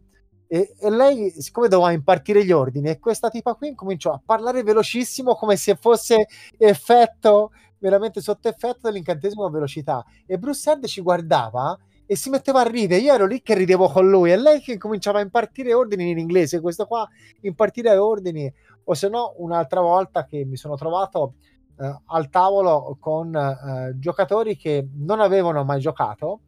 [0.48, 4.62] E, e, lei, siccome doveva impartire gli ordini, e questa tipa qui cominciò a parlare
[4.62, 6.26] velocissimo come se fosse
[6.56, 10.04] effetto veramente sotto effetto dell'incantesimo a velocità.
[10.24, 13.00] E Bruce Head ci guardava e si metteva a ridere.
[13.00, 16.18] Io ero lì che ridevo con lui e lei che cominciava a impartire ordini in
[16.18, 16.60] inglese.
[16.60, 17.06] Questo qua
[17.42, 18.50] impartire ordini,
[18.88, 21.34] o se no, un'altra volta che mi sono trovato
[21.78, 26.40] eh, al tavolo con eh, giocatori che non avevano mai giocato.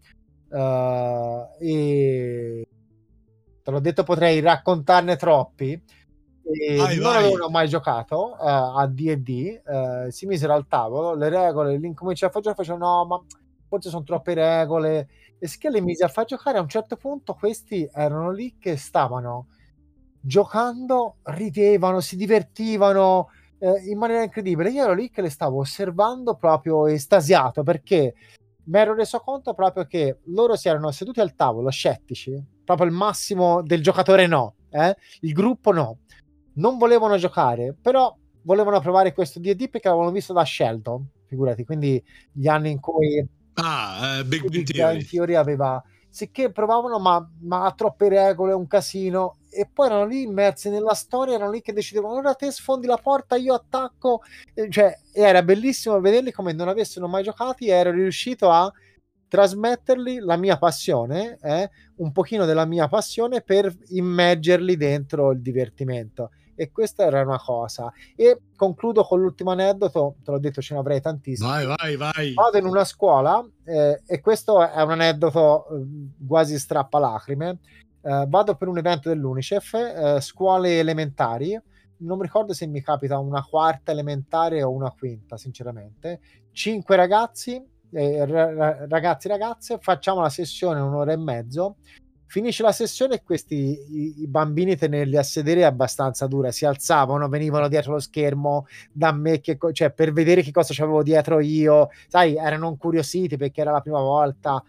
[0.51, 2.69] Eh, e
[3.63, 5.83] te l'ho detto, potrei raccontarne troppi
[6.77, 7.25] vai, non vai.
[7.25, 12.31] avevano mai giocato uh, a D&D, eh, si misero al tavolo, le regole, l'incominciò a
[12.31, 13.23] fare giocare, facevano no, ma
[13.69, 15.09] forse sono troppe regole,
[15.39, 19.49] e le mise a far giocare, a un certo punto questi erano lì che stavano
[20.21, 24.71] giocando, ridevano, si divertivano eh, in maniera incredibile.
[24.71, 28.15] Io ero lì che le stavo osservando proprio estasiato perché
[28.65, 32.93] mi ero reso conto proprio che loro si erano seduti al tavolo scettici, proprio il
[32.93, 34.95] massimo del giocatore no, eh?
[35.21, 35.99] il gruppo no
[36.59, 42.03] non volevano giocare, però volevano provare questo D&D perché l'avevano visto da Sheldon, figurati, quindi
[42.33, 45.05] gli anni in cui ah, uh, Big Bang Theory.
[45.05, 50.23] Theory aveva sicché provavano ma, ma ha troppe regole, un casino e poi erano lì
[50.23, 54.21] immersi nella storia, erano lì che decidevano ora te sfondi la porta, io attacco,
[54.69, 58.73] cioè era bellissimo vederli come non avessero mai giocati e ero riuscito a
[59.29, 66.31] trasmetterli la mia passione, eh, un pochino della mia passione per immergerli dentro il divertimento
[66.59, 67.93] e questa era una cosa.
[68.17, 71.49] E concludo con l'ultimo aneddoto, te l'ho detto ce ne avrei tantissimi.
[71.49, 72.35] Vai, vai, vai.
[72.35, 77.59] Vado in una scuola eh, e questo è un aneddoto eh, quasi strappalacrime.
[78.01, 81.61] Eh, vado per un evento dell'UNICEF, eh, scuole elementari,
[81.99, 86.21] non mi ricordo se mi capita una quarta elementare o una quinta, sinceramente.
[86.53, 88.27] Cinque ragazzi, eh,
[88.87, 91.77] ragazzi ragazze, facciamo la sessione un'ora e mezzo
[92.31, 96.53] Finisce la sessione e questi i, i bambini tenerli a sedere è abbastanza dura.
[96.53, 101.03] Si alzavano, venivano dietro lo schermo da me, che, cioè per vedere che cosa c'avevo
[101.03, 101.89] dietro io.
[102.07, 104.63] Sai, erano incuriositi perché era la prima volta.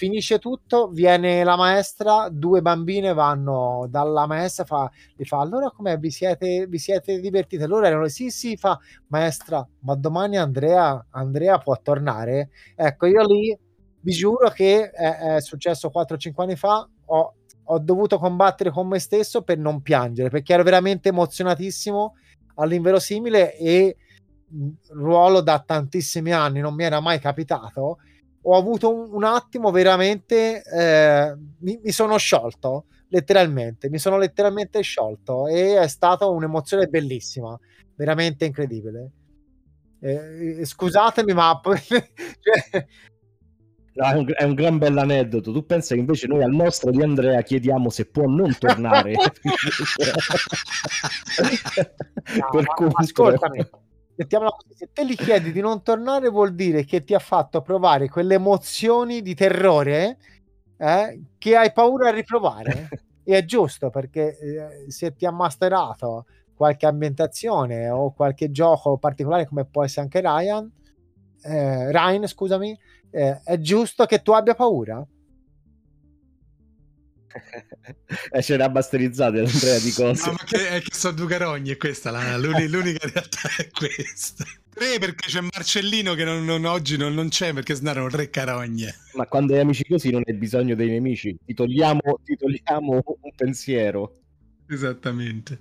[0.00, 5.98] Finisce tutto, viene la maestra, due bambine vanno dalla maestra, fa, gli fa allora come
[5.98, 7.66] vi siete, vi siete divertite?
[7.66, 8.78] Loro erano sì sì, fa
[9.08, 12.48] maestra, ma domani Andrea, Andrea può tornare?
[12.76, 13.54] Ecco, io lì
[14.00, 17.34] vi giuro che è, è successo 4-5 anni fa, ho,
[17.64, 22.14] ho dovuto combattere con me stesso per non piangere, perché ero veramente emozionatissimo
[22.54, 23.96] all'inverosimile e
[24.92, 27.98] ruolo da tantissimi anni, non mi era mai capitato.
[28.42, 34.80] Ho avuto un, un attimo veramente, eh, mi, mi, sono sciolto letteralmente, mi sono letteralmente
[34.80, 37.58] sciolto e è stata un'emozione bellissima,
[37.94, 39.10] veramente incredibile.
[40.00, 42.86] Eh, scusatemi, ma cioè,
[43.92, 45.52] è un, è un gran bell'aneddoto.
[45.52, 49.12] Tu pensa che invece noi al nostro di Andrea chiediamo se può non tornare.
[52.36, 53.68] no, per ma, ascoltami,
[54.20, 57.62] mettiamola così, se te gli chiedi di non tornare vuol dire che ti ha fatto
[57.62, 60.18] provare quelle emozioni di terrore
[60.76, 62.88] eh, che hai paura a riprovare.
[63.24, 69.46] e è giusto perché eh, se ti ha masterato qualche ambientazione o qualche gioco particolare
[69.46, 70.70] come può essere anche Ryan,
[71.42, 72.78] eh, Ryan, scusami,
[73.10, 75.02] eh, è giusto che tu abbia paura.
[78.32, 80.26] Eh, ce l'ha basterizzate Andrea di cose.
[80.26, 84.44] No, ma che, è che sono due carogne, questa la, l'unica realtà è questa.
[84.72, 88.94] Tre perché c'è Marcellino che non, non, oggi non, non, c'è perché erano tre carogne.
[89.14, 93.32] Ma quando hai amici così non hai bisogno dei nemici, ti togliamo, ti togliamo un
[93.34, 94.16] pensiero.
[94.68, 95.58] Esattamente.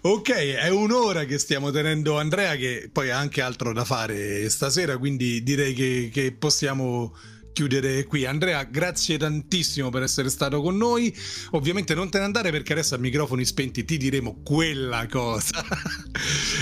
[0.00, 4.98] Ok, è un'ora che stiamo tenendo Andrea che poi ha anche altro da fare stasera,
[4.98, 7.14] quindi direi che, che possiamo
[7.54, 8.26] chiudere qui.
[8.26, 11.16] Andrea, grazie tantissimo per essere stato con noi.
[11.52, 15.64] Ovviamente non te ne andare perché adesso a microfoni spenti ti diremo quella cosa.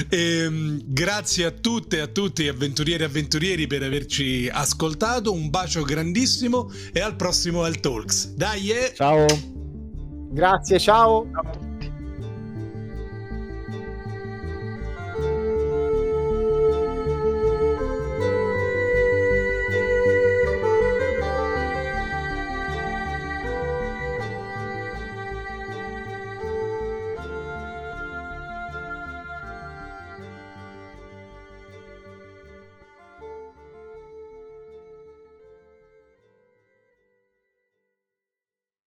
[0.09, 5.33] e, ehm, grazie a tutte e a tutti, avventurieri e avventurieri, per averci ascoltato.
[5.33, 8.35] Un bacio grandissimo e al prossimo Al Talks.
[8.35, 8.93] Dai, eh!
[8.95, 9.27] Ciao!
[10.31, 11.72] Grazie, ciao.